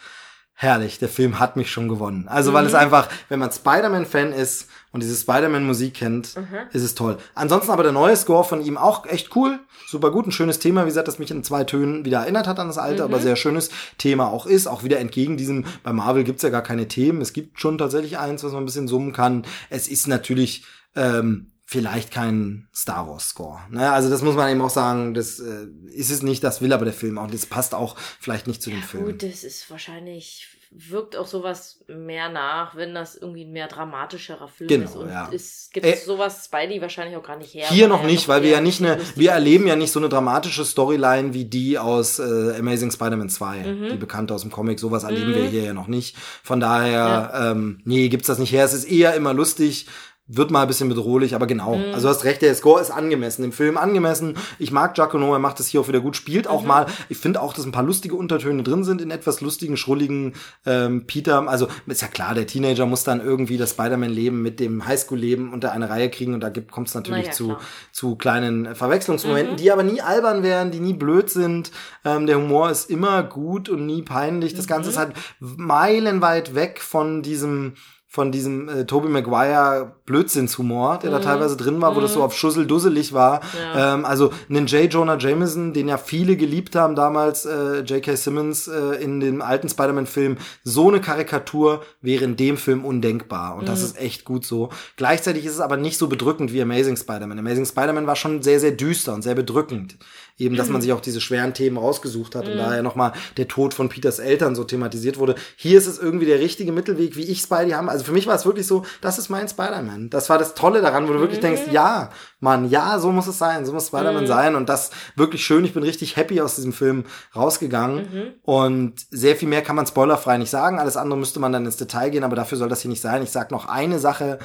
[0.58, 2.28] herrlich, der Film hat mich schon gewonnen.
[2.30, 6.36] Also, weil es einfach, wenn man Spider-Man-Fan ist und diese Spider-Man-Musik kennt,
[6.72, 7.18] ist es toll.
[7.36, 9.60] Ansonsten aber der neue Score von ihm auch echt cool.
[9.86, 12.58] Super gut, ein schönes Thema, wie gesagt, das mich in zwei Tönen wieder erinnert hat
[12.60, 14.68] an das alte, aber sehr schönes Thema auch ist.
[14.68, 17.22] Auch wieder entgegen diesem, bei Marvel gibt's ja gar keine Themen.
[17.22, 19.43] Es gibt schon tatsächlich eins, was man ein bisschen summen kann.
[19.70, 20.64] Es ist natürlich,
[20.95, 23.59] ähm, vielleicht kein Star Wars Score.
[23.72, 23.91] Ne?
[23.91, 26.86] Also das muss man eben auch sagen, das äh, ist es nicht, das will aber
[26.86, 27.30] der Film auch.
[27.30, 29.05] Das passt auch vielleicht nicht zu dem Film.
[29.05, 34.47] Gut, das ist wahrscheinlich, wirkt auch sowas mehr nach, wenn das irgendwie ein mehr dramatischerer
[34.47, 34.95] Film Genau, ist.
[34.95, 35.28] Und ja.
[35.34, 37.66] es gibt Äh, sowas Spidey wahrscheinlich auch gar nicht her.
[37.70, 40.66] Hier noch nicht, weil wir ja nicht eine, wir erleben ja nicht so eine dramatische
[40.66, 43.89] Storyline wie die aus äh, Amazing Spider-Man 2, Mhm.
[43.89, 44.80] die bekannte aus dem Comic.
[44.80, 46.16] Sowas erleben wir hier ja noch nicht.
[46.43, 48.66] Von daher, ähm, nee, gibt's das nicht her.
[48.66, 49.88] Es ist eher immer lustig.
[50.28, 51.76] Wird mal ein bisschen bedrohlich, aber genau.
[51.76, 51.93] Mhm.
[51.93, 54.36] Also du hast recht, der Score ist angemessen, im Film angemessen.
[54.57, 56.51] Ich mag Giacomo, er macht das hier auch wieder gut, spielt Mhm.
[56.51, 56.88] auch mal.
[57.09, 60.34] Ich finde auch, dass ein paar lustige Untertöne drin sind in etwas lustigen, schrulligen
[60.65, 61.47] ähm, Peter.
[61.47, 65.71] Also ist ja klar, der Teenager muss dann irgendwie das Spider-Man-Leben mit dem Highschool-Leben unter
[65.73, 67.61] eine Reihe kriegen und da kommt es natürlich Na ja, zu, klar.
[67.91, 71.69] zu kleinen Verwechslungsmomenten, die aber nie albern werden, die nie blöd sind.
[72.03, 74.55] Ähm, der Humor ist immer gut und nie peinlich.
[74.55, 77.73] Das Ganze ist halt meilenweit weg von diesem
[78.16, 82.34] von diesem äh, Tobey Maguire Blödsinnshumor, der da teilweise drin war, wo das so auf
[82.34, 83.41] Schusseldusselig war.
[83.76, 84.91] Ähm, also einen J.
[84.91, 88.16] Jonah Jameson, den ja viele geliebt haben damals, äh, J.K.
[88.16, 93.57] Simmons äh, in dem alten Spider-Man-Film, so eine Karikatur wäre in dem Film undenkbar.
[93.57, 94.70] Und das ist echt gut so.
[94.95, 97.38] Gleichzeitig ist es aber nicht so bedrückend wie Amazing Spider-Man.
[97.38, 99.97] Amazing Spider-Man war schon sehr, sehr düster und sehr bedrückend.
[100.38, 103.74] Eben, dass man sich auch diese schweren Themen rausgesucht hat und daher nochmal der Tod
[103.74, 105.36] von Peters Eltern so thematisiert wurde.
[105.56, 107.90] Hier ist es irgendwie der richtige Mittelweg, wie ich Spidey haben.
[107.90, 110.10] Also für mich war es wirklich so, das ist mein Spider-Man.
[110.10, 112.10] Das war das Tolle daran, wo du wirklich denkst, ja,
[112.40, 114.56] Mann, ja, so muss es sein, so muss Spider-Man sein.
[114.56, 115.66] Und das wirklich schön.
[115.66, 117.06] Ich bin richtig happy aus diesem Film
[117.36, 118.36] rausgegangen.
[118.42, 120.80] Und sehr viel mehr kann man spoilerfrei nicht sagen.
[120.80, 123.24] Alles andere müsste man dann ins Detail gehen, aber dafür soll das hier nicht sein.
[123.24, 124.40] Ich sag noch eine Sache.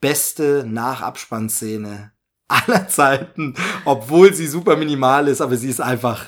[0.00, 2.13] Beste Nachabspannszene
[2.48, 6.26] aller Zeiten, obwohl sie super minimal ist, aber sie ist einfach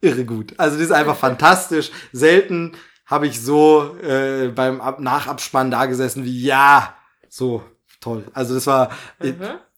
[0.00, 0.54] irre gut.
[0.56, 1.90] Also die ist einfach fantastisch.
[2.12, 2.72] Selten
[3.06, 6.94] habe ich so äh, beim Ab Nachabspann da gesessen wie ja,
[7.28, 7.62] so
[8.00, 8.24] toll.
[8.34, 9.32] Also das war äh,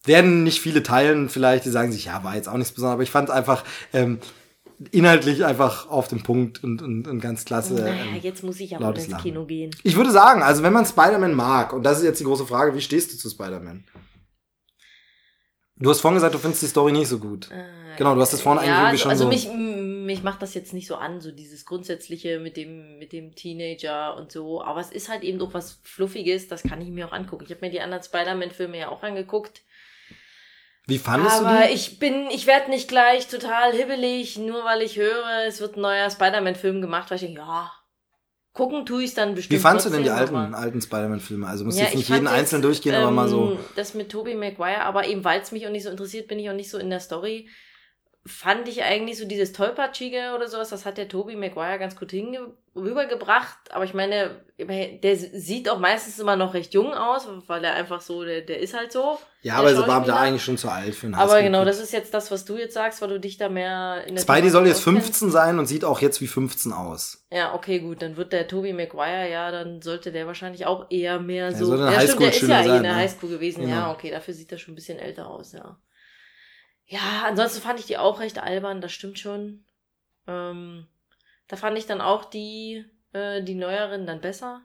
[0.05, 3.03] werden nicht viele teilen, vielleicht die sagen sich ja war jetzt auch nichts Besonderes, aber
[3.03, 4.19] ich fand es einfach ähm,
[4.91, 7.75] inhaltlich einfach auf den Punkt und, und, und ganz klasse.
[7.75, 9.17] Naja, ähm, jetzt muss ich aber ins.
[9.19, 9.71] Kino gehen.
[9.83, 12.75] ich würde sagen, also wenn man Spider-Man mag, und das ist jetzt die große Frage,
[12.75, 13.85] wie stehst du zu Spider-Man?
[15.83, 17.49] Du hast vorhin gesagt, du findest die Story nicht so gut.
[17.97, 19.29] genau, du hast das vorhin eigentlich ja, irgendwie schon also so.
[19.31, 23.13] mich, m- mich macht das jetzt nicht so an, so dieses Grundsätzliche mit dem, mit
[23.13, 24.63] dem Teenager und so.
[24.63, 27.45] Aber es ist halt eben doch was Fluffiges, das kann ich mir auch angucken.
[27.45, 29.63] Ich habe mir die anderen Spider-Man-Filme ja auch angeguckt.
[30.87, 31.73] wie fandest aber du die?
[31.75, 35.81] ich bin, ich werde nicht gleich total hibbelig, nur weil ich höre, es wird ein
[35.81, 37.73] neuer Spider-Man-Film gemacht, weil ich denke, ja,
[38.53, 39.59] gucken tue ich dann bestimmt.
[39.59, 41.47] Wie fandst du denn die alten, alten Spider-Man-Filme?
[41.47, 43.53] Also musst Ja, jetzt ich nicht jeden jetzt, durchgehen, aber mal so.
[43.53, 46.39] ähm, Das mit Tobey Maguire, aber eben weil es mich auch nicht so interessiert, bin
[46.39, 47.49] ich auch nicht so in der Story.
[48.27, 52.11] Fand ich eigentlich so dieses Tollpatschige oder sowas, das hat der Tobey Maguire ganz gut
[52.11, 53.59] hinge rübergebracht.
[53.71, 58.01] Aber ich meine, der sieht auch meistens immer noch recht jung aus, weil er einfach
[58.01, 59.19] so, der, der ist halt so.
[59.43, 61.93] Ja, aber so war da eigentlich schon zu alt für einen Aber genau, das ist
[61.93, 64.65] jetzt das, was du jetzt sagst, weil du dich da mehr in der Spidey soll
[64.65, 65.07] Thematik jetzt auskennst.
[65.07, 67.27] 15 sein und sieht auch jetzt wie 15 aus.
[67.33, 71.19] Ja, okay, gut, dann wird der Tobey Maguire, ja, dann sollte der wahrscheinlich auch eher
[71.19, 71.75] mehr so.
[71.75, 72.97] ja, stimmt, der ist ja eh sein, in der ne?
[72.97, 73.75] Highschool gewesen, Genau.
[73.75, 75.79] ja, okay, dafür sieht er schon ein bisschen älter aus, ja.
[76.87, 79.65] Ja, ansonsten fand ich die auch recht albern, das stimmt schon.
[80.27, 80.87] Ähm,
[81.51, 84.63] da fand ich dann auch die, äh, die neueren dann besser.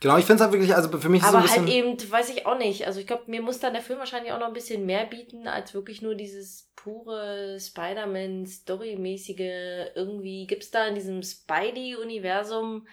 [0.00, 1.66] Genau, ich finde es halt wirklich, also für mich ist so Aber ein bisschen.
[1.66, 2.86] halt eben, weiß ich auch nicht.
[2.86, 5.46] Also ich glaube, mir muss dann der Film wahrscheinlich auch noch ein bisschen mehr bieten,
[5.46, 9.92] als wirklich nur dieses pure Spider-Man-Story-mäßige.
[9.94, 12.86] Irgendwie gibt's da in diesem Spidey-Universum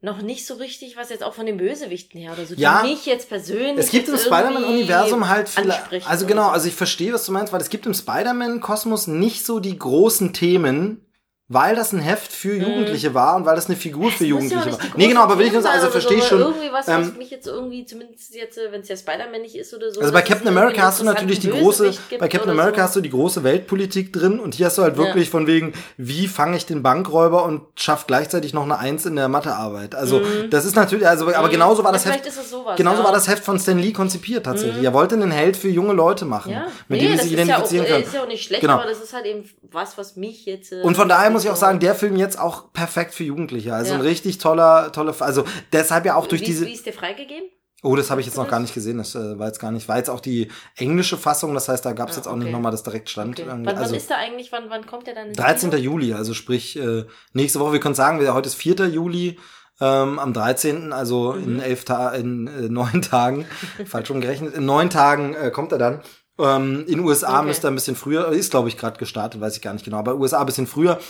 [0.00, 2.54] noch nicht so richtig was jetzt auch von den Bösewichten her oder so.
[2.54, 2.82] Ja.
[2.82, 3.78] Die mich jetzt persönlich.
[3.78, 6.50] Es gibt im Spider-Man-Universum halt ansprechen also genau, so.
[6.50, 10.34] also ich verstehe, was du meinst, weil es gibt im Spider-Man-Kosmos nicht so die großen
[10.34, 11.06] Themen,
[11.52, 14.30] weil das ein Heft für Jugendliche war und weil das eine Figur für Mhm.
[14.32, 14.98] Muss ja Jugendliche nicht war.
[14.98, 16.40] Nee, genau, aber will ich nur sagen, also verstehe ich schon.
[16.40, 19.72] Irgendwie was, was ähm, mich jetzt irgendwie, zumindest jetzt, wenn es ja Spider-Man nicht ist
[19.74, 20.00] oder so.
[20.00, 22.82] Also bei Captain America hast du natürlich die große, bei Captain America so.
[22.82, 25.30] hast du die große Weltpolitik drin und hier hast du halt wirklich Ja.
[25.30, 29.28] von wegen, wie fange ich den Bankräuber und schaff gleichzeitig noch eine Eins in der
[29.28, 29.94] Mathearbeit.
[29.94, 32.10] Also das ist natürlich, also aber genauso war das Mhm.
[32.12, 33.02] Ja, Heft, sowas, genauso ja.
[33.02, 33.06] Mhm.
[33.06, 34.82] war das Heft von Stan Lee konzipiert tatsächlich.
[34.84, 37.36] Er wollte einen Held für junge Leute machen, Ja, mit nee, dem das sie sich
[37.38, 38.02] ja, identifizieren können.
[38.04, 38.74] ist ja auch nicht schlecht, Genau.
[38.74, 40.72] aber das ist halt eben was, was mich jetzt.
[40.72, 43.74] Äh, Und von daher muss ich auch sagen, der Film jetzt auch perfekt für Jugendliche.
[43.74, 43.98] Also Ja.
[43.98, 46.66] ein richtig toller, toller, also deshalb ja auch durch wie, diese.
[46.66, 47.48] Wie ist der freigegeben?
[47.84, 48.98] Oh, das habe ich jetzt noch gar nicht gesehen.
[48.98, 49.88] Das äh, war jetzt gar nicht.
[49.88, 51.52] War jetzt auch die englische Fassung.
[51.52, 52.52] Das heißt, da gab es Ah, jetzt auch nicht okay.
[52.52, 53.40] nochmal das Direktstand.
[53.40, 53.48] Okay.
[53.50, 54.52] Wann, also wann ist der eigentlich?
[54.52, 55.28] Wann, wann kommt der dann?
[55.28, 55.70] ins 13.
[55.70, 55.82] Kino?
[55.82, 57.72] Juli, also sprich äh, nächste Woche.
[57.72, 58.86] Wir können sagen, wir, heute ist 4.
[58.88, 59.38] Juli.
[59.80, 61.42] Ähm, am 13., also Mhm.
[61.44, 63.46] in elf Ta in äh, neun Tagen,
[63.84, 66.02] falsch umgerechnet, in neun Tagen äh, kommt er dann.
[66.38, 67.48] Ähm, in USA Okay.
[67.48, 69.96] müsste er ein bisschen früher, ist glaube ich gerade gestartet, weiß ich gar nicht genau,
[69.96, 71.00] aber USA ein bisschen früher.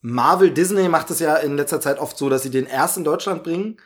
[0.00, 3.04] Marvel, Disney macht es ja in letzter Zeit oft so, dass sie den erst in
[3.04, 3.76] Deutschland bringen.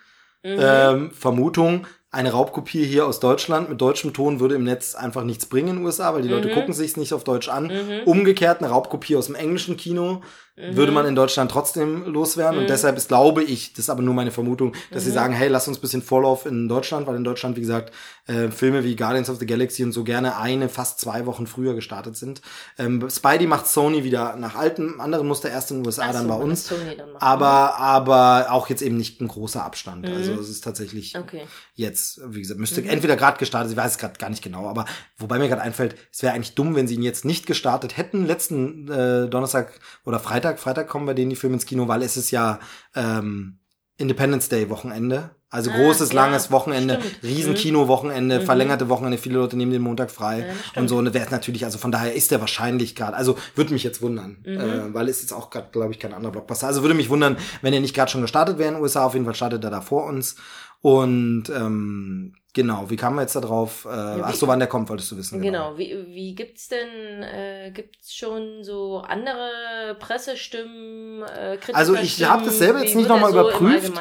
[0.44, 0.56] Mhm.
[0.58, 5.46] Ähm, Vermutung, eine Raubkopie hier aus Deutschland mit deutschem Ton würde im Netz einfach nichts
[5.46, 6.52] bringen in den USA, weil die Leute Mhm.
[6.52, 7.72] gucken sich nicht auf Deutsch an.
[8.04, 10.20] Umgekehrt, eine Raubkopie aus dem englischen Kino
[10.56, 12.58] würde man in Deutschland trotzdem loswerden.
[12.60, 15.48] Und deshalb ist, glaube ich, das ist aber nur meine Vermutung, dass sie sagen, hey,
[15.48, 17.92] lass uns ein bisschen Vorlauf in Deutschland, weil in Deutschland, wie gesagt,
[18.26, 21.74] äh, Filme wie Guardians of the Galaxy und so gerne eine, fast zwei Wochen früher
[21.74, 22.42] gestartet sind.
[22.78, 26.22] Ähm, Spidey macht Sony wieder nach altem, anderen Muster erst in den USA, Ach dann
[26.24, 26.68] so, bei uns.
[26.68, 27.16] Dann.
[27.18, 30.08] Aber, aber auch jetzt eben nicht ein großer Abstand.
[30.08, 31.20] Also es ist tatsächlich Mhm.
[31.22, 31.42] Okay.
[31.74, 34.84] jetzt, wie gesagt, müsste entweder gerade gestartet, ich weiß es gerade gar nicht genau, aber
[35.16, 38.26] wobei mir gerade einfällt, es wäre eigentlich dumm, wenn sie ihn jetzt nicht gestartet hätten.
[38.26, 39.72] Letzten äh, Donnerstag
[40.04, 42.58] oder Freitag, Freitag kommen bei denen die Filme ins Kino, weil es ist ja
[42.94, 43.58] ähm,
[43.96, 45.30] Independence Day Wochenende.
[45.50, 47.22] Also Ah, großes, ja, langes Wochenende, stimmt.
[47.24, 50.96] riesen Kino-Wochenende, verlängerte Wochenende, viele Leute nehmen den Montag frei Ja, und so.
[50.96, 54.38] Und wäre natürlich, also von daher ist der wahrscheinlich gerade, also würde mich jetzt wundern,
[54.46, 54.58] Mhm.
[54.58, 56.66] äh, weil es ist auch gerade, glaube ich, kein anderer Blockbuster.
[56.68, 59.04] Also würde mich wundern, wenn er nicht gerade schon gestartet wäre in den USA.
[59.04, 60.36] Auf jeden Fall startet er da vor uns.
[60.82, 63.84] Und ähm, genau, wie kamen wir jetzt da drauf?
[63.84, 65.40] Äh, ach so, wann der kommt, wolltest du wissen.
[65.40, 72.22] Genau, wie, wie gibt's denn, äh, gibt's schon so andere Pressestimmen, äh, Kritiker Also ich
[72.28, 73.92] hab das selber jetzt nicht noch mal überprüft.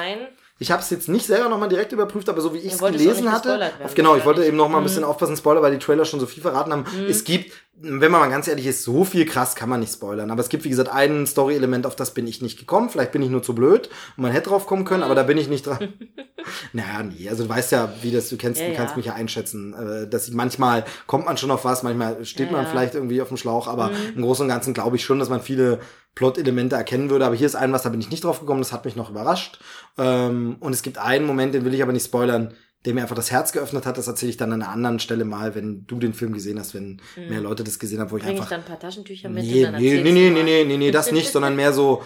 [0.61, 3.23] Ich habe es jetzt nicht selber nochmal direkt überprüft, aber so wie ich es gelesen
[3.23, 3.49] nicht hatte.
[3.59, 4.47] werden, Auf, genau, ich wollte wahrscheinlich.
[4.49, 4.87] eben noch mal ein Mhm.
[4.87, 6.85] bisschen aufpassen, Spoiler, weil die Trailer schon so viel verraten haben.
[7.09, 7.51] Es gibt,
[7.81, 10.29] wenn man mal ganz ehrlich ist, so viel krass kann man nicht spoilern.
[10.29, 12.91] Aber es gibt, wie gesagt, ein Story-Element, auf das bin ich nicht gekommen.
[12.91, 15.39] Vielleicht bin ich nur zu blöd und man hätte drauf kommen können, aber da bin
[15.39, 15.93] ich nicht dran.
[16.73, 18.97] naja, nee, also du weißt ja, wie das, du kennst, Ja, du kannst ja.
[18.97, 19.73] mich ja einschätzen.
[19.73, 23.19] Äh, dass ich, manchmal kommt man schon auf was, manchmal steht Ja, man vielleicht irgendwie
[23.23, 23.93] auf dem Schlauch, aber Mhm.
[24.17, 25.79] im Großen und Ganzen glaube ich schon, dass man viele
[26.15, 27.25] Plot-Elemente erkennen würde.
[27.25, 29.09] Aber hier ist ein was, da bin ich nicht drauf gekommen, das hat mich noch
[29.09, 29.59] überrascht.
[29.97, 32.53] Ähm, und es gibt einen Moment, den will ich aber nicht spoilern,
[32.85, 33.97] der mir einfach das Herz geöffnet hat.
[33.97, 36.73] Das erzähle ich dann an einer anderen Stelle mal, wenn du den Film gesehen hast,
[36.73, 38.49] wenn mehr Leute das gesehen haben, wo ich Bring ich einfach.
[38.49, 40.91] dann ein paar Taschentücher mit Nee, und dann nee, nee, nee, nee, nee, nee, nee,
[40.91, 42.03] das nicht, sondern mehr so,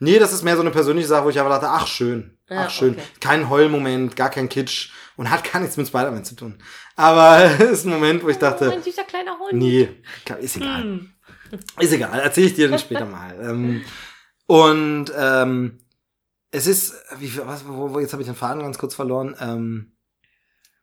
[0.00, 2.64] nee, das ist mehr so eine persönliche Sache, wo ich einfach dachte, ach schön, Ja,
[2.66, 2.90] ach schön.
[2.94, 3.02] okay.
[3.20, 6.58] Kein Heulmoment, gar kein Kitsch und hat gar nichts mit Spider-Man zu tun.
[6.94, 9.54] Aber es ist ein Moment, wo ich Oh, dachte, ein süßer kleiner Hund.
[9.54, 9.88] nee,
[10.40, 10.82] ist egal.
[10.82, 11.10] Hm.
[11.78, 13.34] Ist egal, erzähle ich dir dann später mal.
[13.40, 13.82] Ähm,
[14.46, 15.78] und ähm,
[16.50, 19.36] es ist, wie, was, wo, wo, jetzt habe ich den Faden ganz kurz verloren.
[19.40, 19.92] Ähm,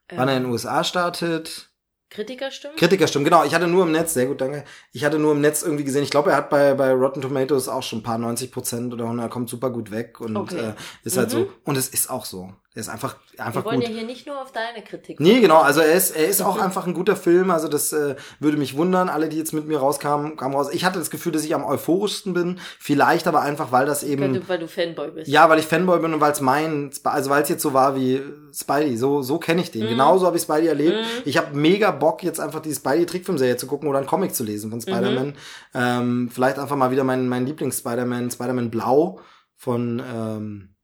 [0.10, 1.72] wann er in den USA startet.
[2.12, 2.78] Kritikerstimmen?
[2.78, 3.44] Kritikerstimmen, genau.
[3.44, 4.64] Ich hatte nur im Netz, sehr gut, danke.
[4.94, 7.68] Ich hatte nur im Netz irgendwie gesehen, ich glaube, er hat bei, bei Rotten Tomatoes
[7.68, 10.70] auch schon ein paar 90 Prozent oder 100, kommt super gut weg und Okay.
[10.70, 11.32] äh, ist halt Mhm.
[11.32, 11.52] so.
[11.64, 12.54] Und es ist auch so.
[12.76, 13.88] Er ist einfach, einfach Wir wollen gut.
[13.88, 15.22] ja hier nicht nur auf deine Kritik.
[15.22, 18.18] Nee, genau, also er ist, er ist auch einfach ein guter Film, also das äh,
[18.42, 20.68] würde mich wundern, alle, die jetzt mit mir rauskamen, kamen raus.
[20.74, 24.24] Ich hatte das Gefühl, dass ich am euphorischsten bin, vielleicht aber einfach, weil das eben,
[24.24, 25.30] Könnte, weil du Fanboy bist.
[25.30, 27.96] ja, weil ich Fanboy bin und weil es mein, also weil es jetzt so war
[27.96, 28.22] wie
[28.54, 29.88] Spidey, so, so kenne ich den.
[29.88, 30.98] Genauso habe ich Spidey erlebt.
[31.24, 34.70] Ich habe mega Bock, jetzt einfach die Spidey-Trickfilmserie zu gucken oder einen Comic zu lesen
[34.70, 35.36] von Spider-Man.
[35.74, 39.22] Ähm, vielleicht einfach mal wieder mein, mein Lieblings-Spider-Man, Spider-Man Blau
[39.56, 40.75] von, ähm,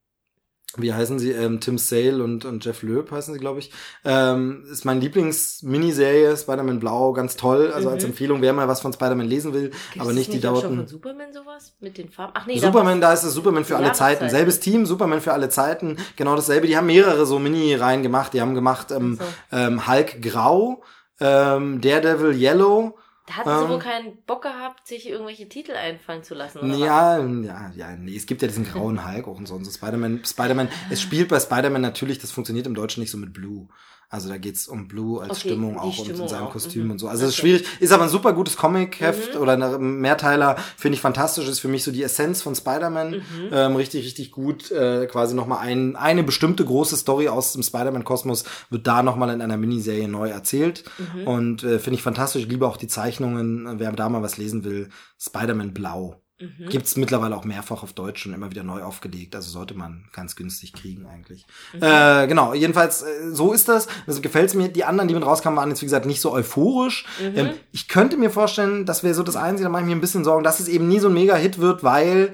[0.77, 1.31] wie heißen sie?
[1.31, 3.71] Ähm, Tim Sale und, und Jeff Loeb heißen sie, glaube ich.
[4.03, 7.71] Ähm, ist mein Lieblings-Miniserie, Spider-Man Blau, ganz toll.
[7.73, 10.41] Also als Empfehlung, wer mal was von Spider-Man lesen will, Gibt's aber nicht die schon
[10.41, 10.75] dauerten.
[10.77, 11.73] von Superman sowas?
[11.79, 12.33] Mit den Farben?
[12.35, 13.91] Ach nee, Superman, da ist es Superman für alle.
[13.91, 14.29] Zeiten.
[14.29, 15.97] Selbes Team, Superman für alle Zeiten.
[16.15, 16.67] Genau dasselbe.
[16.67, 18.33] Die haben mehrere so Mini-Reihen gemacht.
[18.33, 20.83] Die haben gemacht ähm, Ach ähm, Hulk Grau,
[21.19, 22.97] ähm, Daredevil Yellow.
[23.25, 26.59] Da hatten sie Ähm, wohl keinen Bock gehabt, sich irgendwelche Titel einfallen zu lassen.
[26.59, 26.79] Oder was?
[26.79, 29.55] Ja, ja, ja, nee, es gibt ja diesen grauen Hulk auch und so.
[29.55, 29.71] und so.
[29.71, 33.67] Spider-Man, Spider-Man, es spielt bei Spider-Man natürlich, das funktioniert im Deutschen nicht so mit Blue.
[34.11, 36.83] Also da geht's um Blue als Okay, Stimmung auch und Stimmung in seinem auch, Kostüm
[36.83, 36.91] mhm.
[36.91, 37.07] und so.
[37.07, 37.37] Also es ist.
[37.37, 37.41] Mhm.
[37.41, 41.69] schwierig, ist aber ein super gutes Comic-Heft oder ein Mehrteiler, finde ich fantastisch, ist für
[41.69, 43.11] mich so die Essenz von Spider-Man.
[43.11, 43.23] Mhm.
[43.53, 44.69] Ähm, richtig, richtig gut.
[44.69, 49.41] Äh, quasi nochmal ein, eine bestimmte große Story aus dem Spider-Man-Kosmos wird da nochmal in
[49.41, 50.83] einer Miniserie neu erzählt.
[50.97, 51.27] Mhm.
[51.27, 52.43] Und äh, finde ich fantastisch.
[52.43, 53.79] Ich liebe auch die Zeichnungen.
[53.79, 54.89] Wer da mal was lesen will,
[55.19, 56.21] Spider-Man Blau.
[56.41, 56.69] Mhm.
[56.69, 59.35] Gibt's mittlerweile auch mehrfach auf Deutsch und immer wieder neu aufgelegt.
[59.35, 61.45] Also sollte man ganz günstig kriegen eigentlich.
[61.73, 61.83] Mhm.
[61.83, 63.87] Äh, genau, jedenfalls, äh, so ist das.
[64.07, 64.69] Also gefällt's mir.
[64.69, 67.05] Die anderen, die mit rauskamen, waren jetzt, wie gesagt, nicht so euphorisch.
[67.19, 67.37] Mhm.
[67.37, 70.01] Ähm, ich könnte mir vorstellen, das wäre so das Einzige, da mache ich mir ein
[70.01, 72.33] bisschen Sorgen, dass es eben nie so ein Mega-Hit wird, weil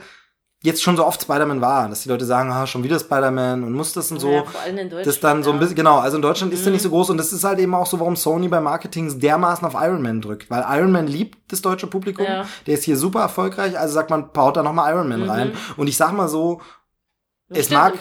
[0.63, 3.73] jetzt schon so oft Spider-Man war, dass die Leute sagen, ah, schon wieder Spider-Man und
[3.73, 4.31] muss das und so.
[4.31, 5.07] Ja, vor allem in Deutschland.
[5.07, 5.57] Das dann so ein.
[5.57, 5.59] Mhm.
[5.59, 7.75] bisschen, genau, also in Deutschland ist der nicht so groß und das ist halt eben
[7.75, 11.51] auch so, warum Sony bei Marketing dermaßen auf Iron Man drückt, weil Iron Man liebt
[11.51, 12.43] das deutsche Publikum, Ja.
[12.43, 12.47] Mhm.
[12.65, 15.87] der ist hier super erfolgreich, also sagt man, baut da nochmal Iron Man rein und
[15.87, 16.59] ich sag mal so,
[17.49, 17.93] es stimmt, mag-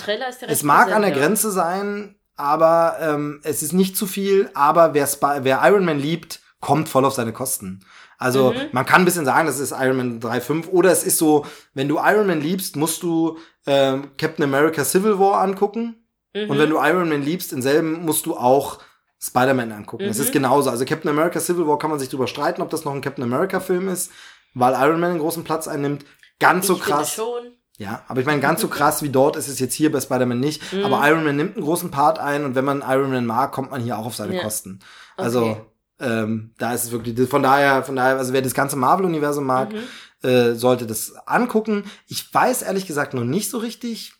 [0.48, 1.16] es mag an der ja.
[1.18, 5.98] Grenze sein, aber ähm, es ist nicht zu viel, aber wer, Sp wer Iron Man
[5.98, 7.80] liebt, kommt voll auf seine Kosten.
[8.18, 8.68] Also Mhm.
[8.72, 11.44] man kann ein bisschen sagen, das ist Iron Man 3.5 oder es ist so,
[11.74, 15.96] wenn du Iron Man liebst, musst du ähm, Captain America Civil War angucken
[16.34, 16.50] Mhm.
[16.50, 18.78] und wenn du Iron Man liebst, denselben musst du auch
[19.20, 20.04] Spider-Man angucken.
[20.04, 20.24] Es Mhm.
[20.24, 20.70] ist genauso.
[20.70, 23.24] Also Captain America Civil War kann man sich drüber streiten, ob das noch ein Captain
[23.24, 24.10] America Film ist,
[24.54, 26.04] weil Iron Man einen großen Platz einnimmt.
[26.38, 27.12] Ganz so ich finde krass.
[27.14, 27.52] schon.
[27.78, 30.38] Ja, aber ich meine, ganz so krass wie dort ist es jetzt hier bei Spider-Man
[30.40, 30.62] nicht.
[30.84, 33.70] Aber Iron Man nimmt einen großen Part ein und wenn man Iron Man mag, kommt
[33.70, 34.42] man hier auch auf seine Ja.
[34.42, 34.80] Kosten.
[35.16, 35.60] Also, Okay.
[36.00, 39.70] Ähm, da ist es wirklich, von daher, von daher, also wer das ganze Marvel-Universum mag,
[40.22, 41.84] äh, sollte das angucken.
[42.06, 44.12] Ich weiß ehrlich gesagt noch nicht so richtig,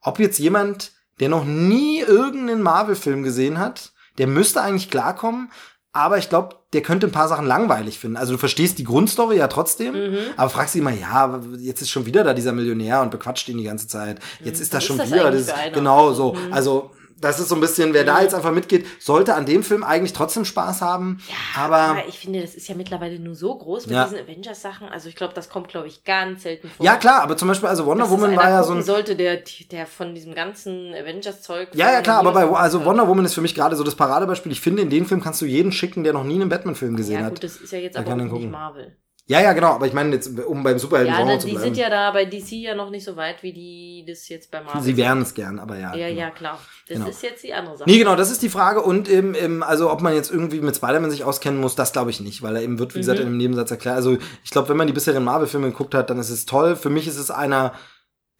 [0.00, 5.50] ob jetzt jemand, der noch nie irgendeinen Marvel-Film gesehen hat, der müsste eigentlich klarkommen,
[5.92, 8.16] aber ich glaube, der könnte ein paar Sachen langweilig finden.
[8.16, 10.18] Also du verstehst die Grundstory ja trotzdem, Mhm.
[10.36, 13.58] aber fragst dich immer, ja, jetzt ist schon wieder da dieser Millionär und bequatscht ihn
[13.58, 14.20] die ganze Zeit.
[14.42, 15.02] Jetzt ist das Was schon Mhm.
[15.02, 15.30] ist das wieder.
[15.32, 16.34] Das, genau so.
[16.34, 16.52] Mhm.
[16.52, 16.90] Also
[17.20, 20.12] das ist so ein bisschen, wer da jetzt einfach mitgeht, sollte an dem Film eigentlich
[20.12, 21.20] trotzdem Spaß haben.
[21.56, 24.04] aber Aber ich finde, das ist ja mittlerweile nur so groß mit Ja.
[24.04, 24.88] diesen Avengers-Sachen.
[24.88, 26.84] Also ich glaube, das kommt, glaube ich, ganz selten vor.
[26.84, 29.40] ja klar, aber zum Beispiel, also Wonder das Woman war ja so ein sollte, der,
[29.70, 31.68] der von diesem ganzen Avengers-Zeug.
[31.74, 34.50] Ja, ja, klar, aber bei, also Wonder Woman ist für mich gerade so das Paradebeispiel.
[34.52, 37.20] Ich finde, in den Film kannst du jeden schicken, der noch nie einen Batman-Film gesehen
[37.20, 37.34] Ja, hat.
[37.34, 38.50] gut, das ist ja jetzt aber auch nicht.
[38.50, 38.96] Marvel.
[39.30, 41.66] Ja, ja, genau, aber ich meine jetzt, um beim superhelden Ja, ne, zu die bleiben.
[41.66, 44.60] sind ja da bei DC ja noch nicht so weit, wie die das jetzt bei
[44.60, 45.94] Marvel Sie wären es gern, aber ja.
[45.94, 46.20] Ja, genau.
[46.20, 46.58] ja, klar.
[46.88, 47.08] Das Genau.
[47.08, 47.88] ist jetzt die andere Sache.
[47.88, 48.82] Nee, genau, das ist die Frage.
[48.82, 52.10] Und eben, eben, also ob man jetzt irgendwie mit Spider-Man sich auskennen muss, das glaube
[52.10, 53.22] ich nicht, weil er eben wird, wie gesagt, Mhm.
[53.22, 53.94] in einem Nebensatz erklärt.
[53.94, 56.74] Also ich glaube, wenn man die bisherigen Marvel-Filme geguckt hat, dann ist es toll.
[56.74, 57.72] Für mich ist es einer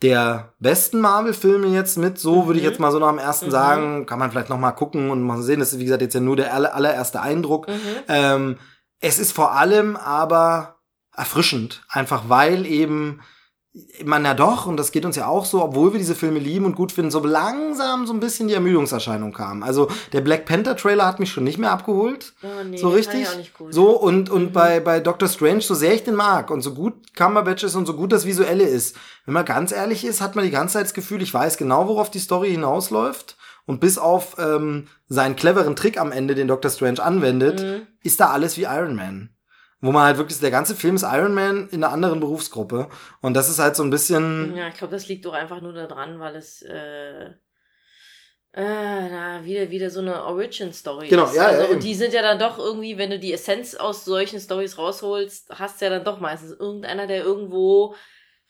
[0.03, 2.19] der besten Marvel-Filme jetzt mit.
[2.19, 2.71] So würde ich Mhm.
[2.71, 4.07] jetzt mal so nach dem ersten sagen.
[4.07, 5.61] Kann man vielleicht noch mal gucken und mal sehen.
[5.61, 7.69] Das ist, wie gesagt, jetzt ja nur der aller, allererste Eindruck.
[7.69, 7.75] Mhm.
[8.09, 8.57] Ähm,
[8.99, 10.80] es ist vor allem aber
[11.21, 13.21] erfrischend, einfach weil eben
[14.05, 16.65] man ja doch, und das geht uns ja auch so, obwohl wir diese Filme lieben
[16.65, 19.63] und gut finden, so langsam so ein bisschen die Ermüdungserscheinung kam.
[19.63, 22.33] Also der Black Panther Trailer hat mich schon nicht mehr abgeholt.
[22.43, 23.29] Oh, nee, so richtig.
[23.71, 27.15] So und, und bei, bei Doctor Strange, so sehr ich den mag und so gut
[27.15, 30.45] Cumberbatch ist und so gut das Visuelle ist, wenn man ganz ehrlich ist, hat man
[30.45, 33.37] die ganze Zeit das Gefühl, ich weiß genau, worauf die Story hinausläuft.
[33.67, 37.87] Und bis auf ähm, seinen cleveren Trick am Ende, den Doctor Strange anwendet, Mhm.
[38.03, 39.31] ist da alles wie Iron Man.
[39.83, 42.89] Wo man halt wirklich, der ganze Film ist Iron Man in einer anderen Berufsgruppe.
[43.23, 44.55] Und das ist halt so ein bisschen.
[44.55, 47.31] Ja, ich glaube, das liegt doch einfach nur daran, weil es äh,
[48.53, 51.37] äh, na, wieder, wieder so eine Origin-Story Genau, ist.
[51.37, 51.75] ja, also, ja, eben.
[51.75, 55.51] und die sind ja dann doch irgendwie, wenn du die Essenz aus solchen Stories rausholst,
[55.51, 57.95] hast du ja dann doch meistens irgendeiner, der irgendwo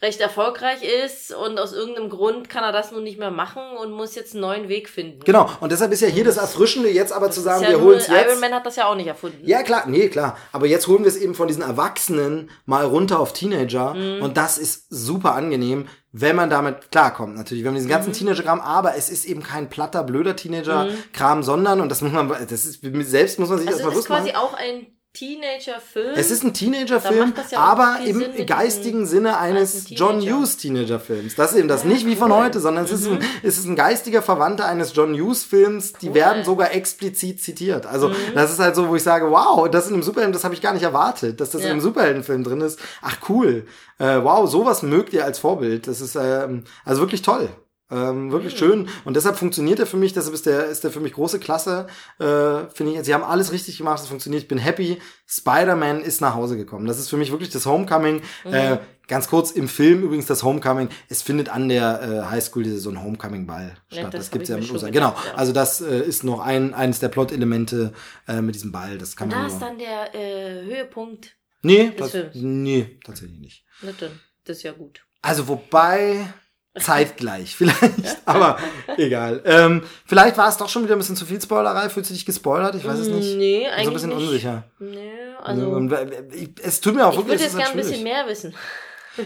[0.03, 3.91] recht erfolgreich ist und aus irgendeinem Grund kann er das nun nicht mehr machen und
[3.93, 5.21] muss jetzt einen neuen Weg finden.
[5.25, 5.51] Genau.
[5.61, 7.81] Und deshalb ist ja hier das Erfrischende, jetzt aber Das zu ist sagen, ja wir
[7.83, 8.27] holen es jetzt.
[8.27, 9.39] Iron Man hat das ja auch nicht erfunden.
[9.47, 10.39] Ja, klar, nee, klar.
[10.53, 13.93] Aber jetzt holen wir es eben von diesen Erwachsenen mal runter auf Teenager.
[13.93, 14.23] Mhm.
[14.23, 17.63] Und das ist super angenehm, wenn man damit klarkommt, natürlich.
[17.63, 17.93] Wir haben diesen Mhm.
[17.93, 22.29] ganzen Teenager-Kram, aber es ist eben kein platter, blöder Teenager-Kram, sondern, und das muss man,
[22.29, 24.37] das ist, selbst muss man sich also erstmal es ist bewusst quasi machen.
[24.37, 26.15] auch ein Teenager-Film.
[26.15, 30.21] Es ist ein Teenager-Film, ja aber im Sinn geistigen Sinne eines John.
[30.21, 31.35] Hughes Teenager-Films.
[31.35, 32.39] Das ist eben das Ja, nicht wie von cool.
[32.39, 32.45] Mhm.
[32.45, 35.95] heute, sondern es, ist ein, es ist ein geistiger Verwandter eines John Hughes-Films.
[35.95, 36.11] Die Cool.
[36.11, 36.15] Mhm.
[36.15, 37.87] werden sogar explizit zitiert.
[37.87, 40.55] Also das ist halt so, wo ich sage, wow, das in einem Superhelden, das habe
[40.55, 41.67] ich gar nicht erwartet, dass das Ja.
[41.69, 42.79] in einem Superheldenfilm drin ist.
[43.03, 43.67] Ach cool,
[43.99, 45.89] äh, wow, sowas mögt ihr als Vorbild.
[45.89, 47.49] Das ist ähm, also wirklich toll.
[47.91, 48.89] Ähm, wirklich schön.
[49.05, 51.87] Und deshalb funktioniert er für mich, deshalb ist der, ist der für mich große Klasse.
[52.19, 54.43] Äh, Finde ich, sie haben alles richtig gemacht, es funktioniert.
[54.43, 54.99] Ich bin happy.
[55.27, 56.87] Spider-Man ist nach Hause gekommen.
[56.87, 58.23] Das ist für mich wirklich das Homecoming.
[58.45, 58.79] Äh,
[59.09, 60.89] ganz kurz im Film übrigens das Homecoming.
[61.09, 64.15] Es findet an der äh, Highschool so ein Homecoming-Ball Ja, statt.
[64.15, 64.91] das Das, gibt's ja mit schon USA.
[64.91, 65.29] gedacht, Genau.
[65.33, 65.39] ja.
[65.39, 67.93] Also das äh, ist noch ein, eines der Plot-Elemente
[68.29, 68.99] äh, mit diesem Ball.
[68.99, 69.69] Das kann Und da man ist nur.
[69.69, 71.37] dann der äh, Höhepunkt.
[71.63, 72.31] Nee, des das, Films.
[72.37, 73.65] nee, tatsächlich nicht.
[74.45, 75.01] Das ist ja gut.
[75.23, 76.33] Also wobei
[76.81, 78.59] zeitgleich vielleicht, aber
[78.97, 79.43] egal.
[79.45, 81.89] Ähm, vielleicht war es doch schon wieder ein bisschen zu viel Spoilerei.
[81.89, 82.75] Fühlst du dich gespoilert?
[82.75, 83.37] Ich weiß es nicht.
[83.37, 84.19] Nee, eigentlich so ein bisschen nicht.
[84.29, 84.63] unsicher.
[84.79, 85.11] Nee,
[85.43, 85.89] Also,
[86.33, 88.03] ich- es tut mir auch ich wirklich würde es jetzt ist gerne ein halt bisschen
[88.05, 88.55] mehr wissen.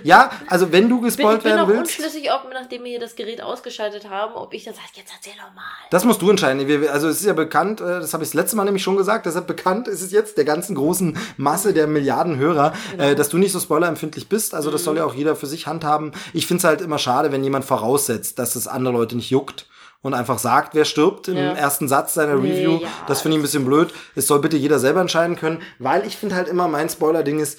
[0.03, 2.91] Ja, also wenn du Bin, ich gespoilt bin werden auch willst, unschlüssig, ob nachdem wir
[2.91, 5.63] hier das Gerät ausgeschaltet haben, ob ich dann sage, jetzt erzähl doch mal.
[5.91, 6.89] das musst du entscheiden.
[6.89, 9.27] Also es ist ja bekannt, äh, das habe ich das letzte Mal nämlich schon gesagt,
[9.27, 13.05] deshalb bekannt ist es jetzt der ganzen großen Masse der Milliarden Hörer, Genau.
[13.05, 14.55] äh, dass du nicht so spoilerempfindlich bist.
[14.55, 14.85] Also das Mhm.
[14.87, 16.13] soll ja auch jeder für sich handhaben.
[16.33, 19.67] Ich finde es halt immer schade, wenn jemand voraussetzt, dass es andere Leute nicht juckt.
[20.01, 21.53] Und einfach sagt, wer stirbt im Ja.
[21.55, 22.79] ersten Satz seiner Nee, Review.
[22.83, 23.93] ja, das finde ich ein bisschen blöd.
[24.15, 27.59] Es soll bitte jeder selber entscheiden können, weil ich finde halt immer, mein Spoiler-Ding ist,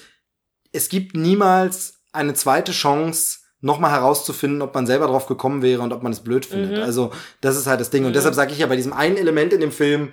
[0.72, 5.92] es gibt niemals eine zweite Chance, nochmal herauszufinden, ob man selber drauf gekommen wäre und
[5.92, 6.78] ob man es blöd findet.
[6.78, 6.82] Mhm.
[6.82, 8.04] Also, das ist halt das Ding.
[8.04, 10.12] Und deshalb sage ich ja bei diesem einen Element in dem Film,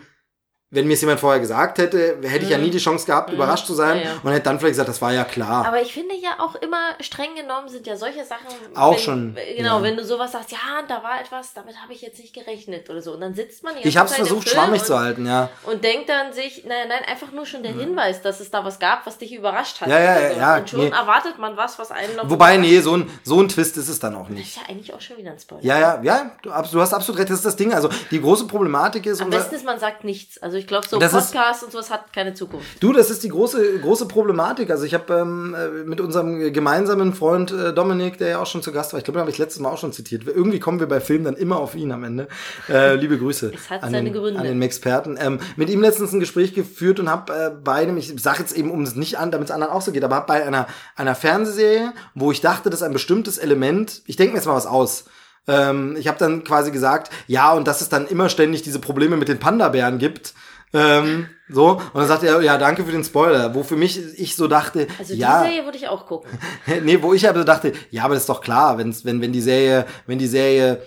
[0.74, 3.66] wenn mir es jemand vorher gesagt hätte, hätte ich ja nie die Chance gehabt, überrascht
[3.68, 4.04] zu sein Mhm.
[4.04, 4.20] Ja, ja.
[4.24, 5.66] und hätte dann vielleicht gesagt, das war ja klar.
[5.68, 8.48] Aber ich finde ja auch immer, streng genommen sind ja solche Sachen.
[8.76, 9.84] Auch wenn, schon, Genau, ja.
[9.84, 10.58] wenn du sowas sagst, ja,
[10.88, 13.14] da war etwas, damit habe ich jetzt nicht gerechnet oder so.
[13.14, 15.50] Und dann sitzt man die ich habe es versucht, schwammig und, zu halten, ja.
[15.64, 18.80] Und denkt dann sich, nein, nein, einfach nur schon der Hinweis, dass es da was
[18.80, 19.88] gab, was dich überrascht hat.
[19.90, 20.40] Ja, ja, oder so.
[20.40, 20.90] ja, Und schon nee.
[20.90, 22.30] erwartet man was, was einen noch.
[22.30, 24.48] Wobei, nee, so ein, so ein Twist ist es dann auch Das nicht.
[24.50, 25.64] ist ja eigentlich auch schon wieder ein Spoiler.
[25.64, 27.74] Ja, ja, ja, du, du hast absolut recht, das ist das Ding.
[27.74, 30.38] Also, die große Problematik ist, Am besten ist, man sagt nichts.
[30.42, 32.82] Also ich glaube, so Podcasts und sowas hat keine Zukunft.
[32.82, 34.72] Du, das ist die große, große Problematik.
[34.72, 38.62] Also ich habe ähm, äh, mit unserem gemeinsamen Freund äh, Dominik, der ja auch schon
[38.62, 40.24] zu Gast war, ich glaube, den habe ich letztes Mal auch schon zitiert.
[40.26, 42.28] Irgendwie kommen wir bei Filmen dann immer auf ihn am Ende.
[42.70, 44.40] Äh, liebe Grüße Es hat an, seine den, Gründe.
[44.40, 45.18] an den Experten.
[45.20, 48.56] Ähm, mit ihm letztens ein Gespräch geführt und habe äh, bei einem, ich sage jetzt
[48.56, 50.68] eben, um es nicht an, damit es anderen auch so geht, aber habe bei einer,
[50.96, 54.66] einer Fernsehserie, wo ich dachte, dass ein bestimmtes Element, ich denke mir jetzt mal was
[54.66, 55.06] aus,
[55.48, 59.18] ähm, ich habe dann quasi gesagt, ja, und dass es dann immer ständig diese Probleme
[59.18, 60.34] mit den Panda-Bären gibt.
[60.74, 63.54] Ähm, so, und dann sagte er, ja, danke für den Spoiler.
[63.54, 66.32] Wo für mich ich so dachte, Also ja, die Serie würde ich auch gucken.
[66.84, 69.32] nee, wo ich aber so dachte, ja, aber das ist doch klar, wenn's, wenn, wenn
[69.32, 70.82] die Serie, wenn die Serie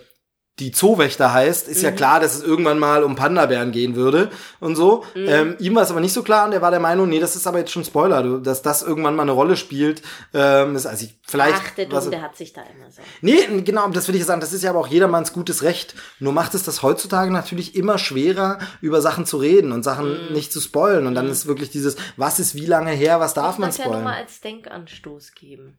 [0.59, 1.96] die Zoowächter heißt, ist ja Mhm.
[1.96, 5.04] klar, dass es irgendwann mal um Panda-Bären gehen würde und so.
[5.14, 5.26] Mhm.
[5.28, 7.36] Ähm, ihm war es aber nicht so klar und er war der Meinung, nee, das
[7.36, 10.00] ist aber jetzt schon Spoiler, dass das irgendwann mal eine Rolle spielt.
[10.32, 11.61] Ähm, das, also ich, vielleicht.
[11.62, 13.02] Ach, der was- Dumm, der hat sich da immer so.
[13.20, 14.40] Nee, genau, das will ich sagen.
[14.40, 15.94] Das ist ja aber auch jedermanns gutes Recht.
[16.20, 20.52] Nur macht es das heutzutage natürlich immer schwerer, über Sachen zu reden und Sachen nicht
[20.54, 21.07] zu spoilen.
[21.07, 23.84] Und dann ist wirklich dieses, was ist wie lange her, was darf man das ja
[23.84, 24.16] nochmal spoilen?
[24.26, 25.78] als Denkanstoß geben.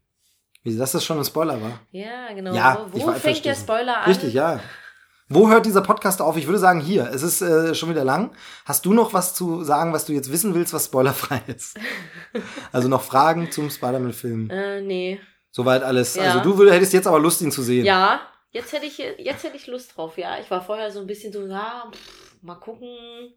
[0.76, 1.80] Dass das schon ein Spoiler war?
[1.92, 2.54] Ja, genau.
[2.54, 3.56] Ja, wo wo fängt der.
[3.56, 4.06] Spoiler an?
[4.06, 4.60] Richtig, ja.
[5.30, 6.38] Wo hört dieser Podcast auf?
[6.38, 7.10] Ich würde sagen, hier.
[7.14, 8.32] Es ist äh, schon wieder lang.
[8.66, 11.78] Hast du noch was zu sagen, was du jetzt wissen willst, was spoilerfrei ist?
[12.72, 14.50] also noch Fragen zum Spider-Man-Film.
[14.50, 15.20] Äh, nee.
[15.52, 16.16] Soweit alles.
[16.16, 16.24] Ja.
[16.24, 17.86] Also du würd, hättest jetzt aber Lust, ihn zu sehen.
[17.86, 20.18] Ja, jetzt hätte ich jetzt hätte ich Lust drauf.
[20.18, 23.34] Ja, ich war vorher so ein bisschen so, ja, pff, mal gucken.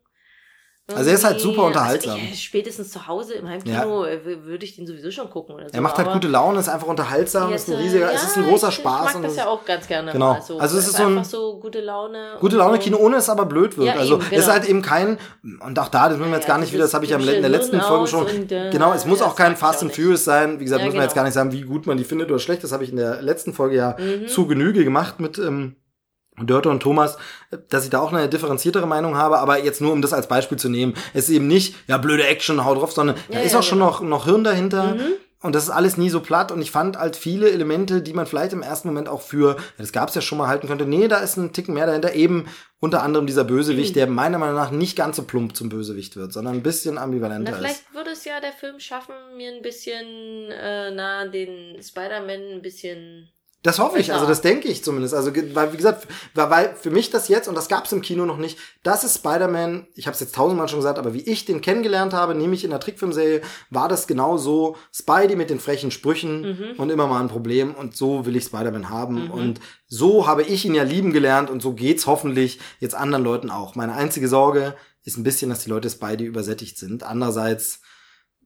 [0.97, 2.15] Also er ist halt super unterhaltsam.
[2.15, 5.55] Also ich, spätestens zu Hause im Heimkino äh, w- würde ich den sowieso schon gucken
[5.55, 5.75] oder so.
[5.75, 8.37] Er macht halt gute Laune, ist einfach unterhaltsam, ist ein äh, riesiger, ja, es ist
[8.37, 9.01] ein großer ich, Spaß.
[9.01, 10.13] Ich mag und das ja auch ganz gerne.
[10.13, 10.33] Genau.
[10.35, 10.59] Mal so.
[10.59, 12.37] Also es ist so ein- einfach so gute Laune.
[12.41, 12.79] Gute Laune.
[12.79, 13.89] Kino, ohne es aber blöd wird.
[13.89, 14.53] Ja, also eben, es ist genau.
[14.53, 15.19] halt eben kein,
[15.65, 17.19] und auch da, das müssen wir jetzt Ja, gar nicht wieder, das habe ich ja
[17.19, 18.27] in der letzten Folge schon.
[18.27, 19.95] Und, äh, genau, es muss auch kein Fast and.
[19.95, 20.61] Furious sein.
[20.61, 21.23] Wie gesagt, Ja, müssen wir jetzt genau.
[21.23, 22.63] gar nicht sagen, wie gut man die findet oder schlecht.
[22.65, 24.29] Das habe ich in der letzten Folge ja Mhm.
[24.29, 25.77] zu Genüge gemacht mit ähm,
[26.47, 27.19] Dörte und Thomas,
[27.69, 30.59] dass ich da auch eine differenziertere Meinung habe, aber jetzt nur um das als Beispiel
[30.59, 30.95] zu nehmen.
[31.15, 33.63] Es ist eben nicht, ja, blöde Action, hau drauf, sondern da Ja, ist ja, auch
[33.63, 33.91] schon genau.
[33.91, 34.95] noch, noch Hirn dahinter.
[34.95, 35.01] Mhm.
[35.43, 36.53] Und das ist alles nie so platt.
[36.53, 39.91] Und ich fand halt viele Elemente, die man vielleicht im ersten Moment auch für, das
[39.91, 40.85] gab's ja schon mal halten könnte.
[40.85, 42.13] Nee, da ist ein Ticken mehr dahinter.
[42.13, 42.47] Eben
[42.79, 43.49] unter anderem dieser Mhm.
[43.49, 46.99] Bösewicht, der meiner Meinung nach nicht ganz so plump zum Bösewicht wird, sondern ein bisschen
[46.99, 47.63] ambivalenter Na, ist.
[47.65, 50.05] vielleicht würde es ja der Film schaffen, mir ein bisschen,
[50.51, 53.31] äh, na, den Spider-Man ein bisschen.
[53.63, 55.13] Das hoffe ich, also das denke ich zumindest.
[55.13, 58.39] Also, weil, wie gesagt, weil, für mich das jetzt, und das gab's im Kino noch
[58.39, 61.61] nicht, das ist Spider-Man, ich habe es jetzt tausendmal schon gesagt, aber wie ich den
[61.61, 66.75] kennengelernt habe, nämlich in der Trickfilmserie, war das genau so, Spidey mit den frechen Sprüchen
[66.79, 70.65] und immer mal ein Problem und so will ich Spider-Man haben und so habe ich
[70.65, 73.75] ihn ja lieben gelernt und so geht's hoffentlich jetzt anderen Leuten auch.
[73.75, 77.03] Meine einzige Sorge ist ein bisschen, dass die Leute Spidey übersättigt sind.
[77.03, 77.81] Andererseits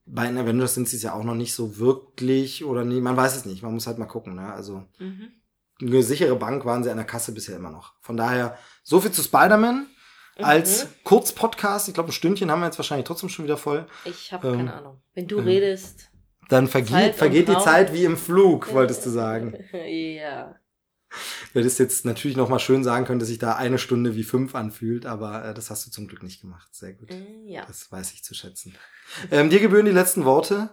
[0.06, 3.16] bei den Avengers sind sie es ja auch noch nicht so wirklich oder nie, man
[3.16, 4.52] weiß es nicht, man muss halt mal gucken, ne?
[4.52, 5.28] Also Mhm.
[5.80, 7.94] eine sichere Bank waren sie an der Kasse bisher immer noch.
[8.00, 9.86] Von daher, so viel zu Spider-Man.
[10.38, 10.44] Mhm.
[10.44, 13.86] Als Kurzpodcast, ich glaube, ein Stündchen haben wir jetzt wahrscheinlich trotzdem schon wieder voll.
[14.04, 15.00] Ich habe Ähm, keine Ahnung.
[15.14, 16.10] Wenn du redest.
[16.48, 17.56] Dann vergeht, vergeht die.
[17.58, 19.54] Zeit wie im Flug, wolltest du sagen.
[19.72, 20.56] ja.
[21.52, 24.24] Du hättest jetzt natürlich noch mal schön sagen können, dass sich da eine Stunde wie
[24.24, 26.74] fünf anfühlt, aber äh, das hast du zum Glück nicht gemacht.
[26.74, 27.10] Sehr gut.
[27.10, 27.64] Äh, Ja.
[27.66, 28.74] Das weiß ich zu schätzen.
[29.30, 30.70] Ähm, dir gebühren die letzten Worte.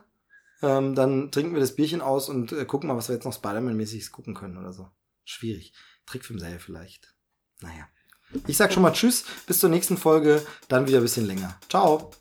[0.62, 3.34] Ähm, dann trinken wir das Bierchen aus und äh, gucken mal, was wir jetzt noch
[3.34, 4.90] Spider-Man-mäßiges gucken können oder so.
[5.26, 5.74] Schwierig.
[6.06, 7.14] Trickfilmserie vielleicht.
[7.62, 7.88] Naja.
[8.48, 11.60] Ich sag schon mal Tschüss, bis zur nächsten Folge, dann wieder ein bisschen länger.
[11.70, 12.12] Ciao.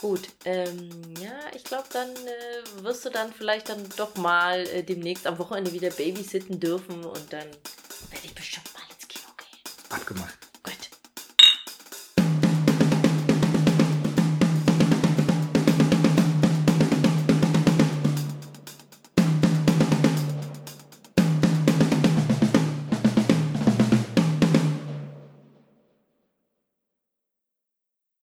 [0.00, 0.28] Gut.
[0.46, 5.26] Ähm, ja, ich glaube, dann äh, wirst du dann vielleicht dann doch mal äh, demnächst
[5.26, 9.90] am Wochenende wieder babysitten dürfen und dann werde ich bestimmt mal ins Kino gehen.
[9.90, 10.49] Abgemacht.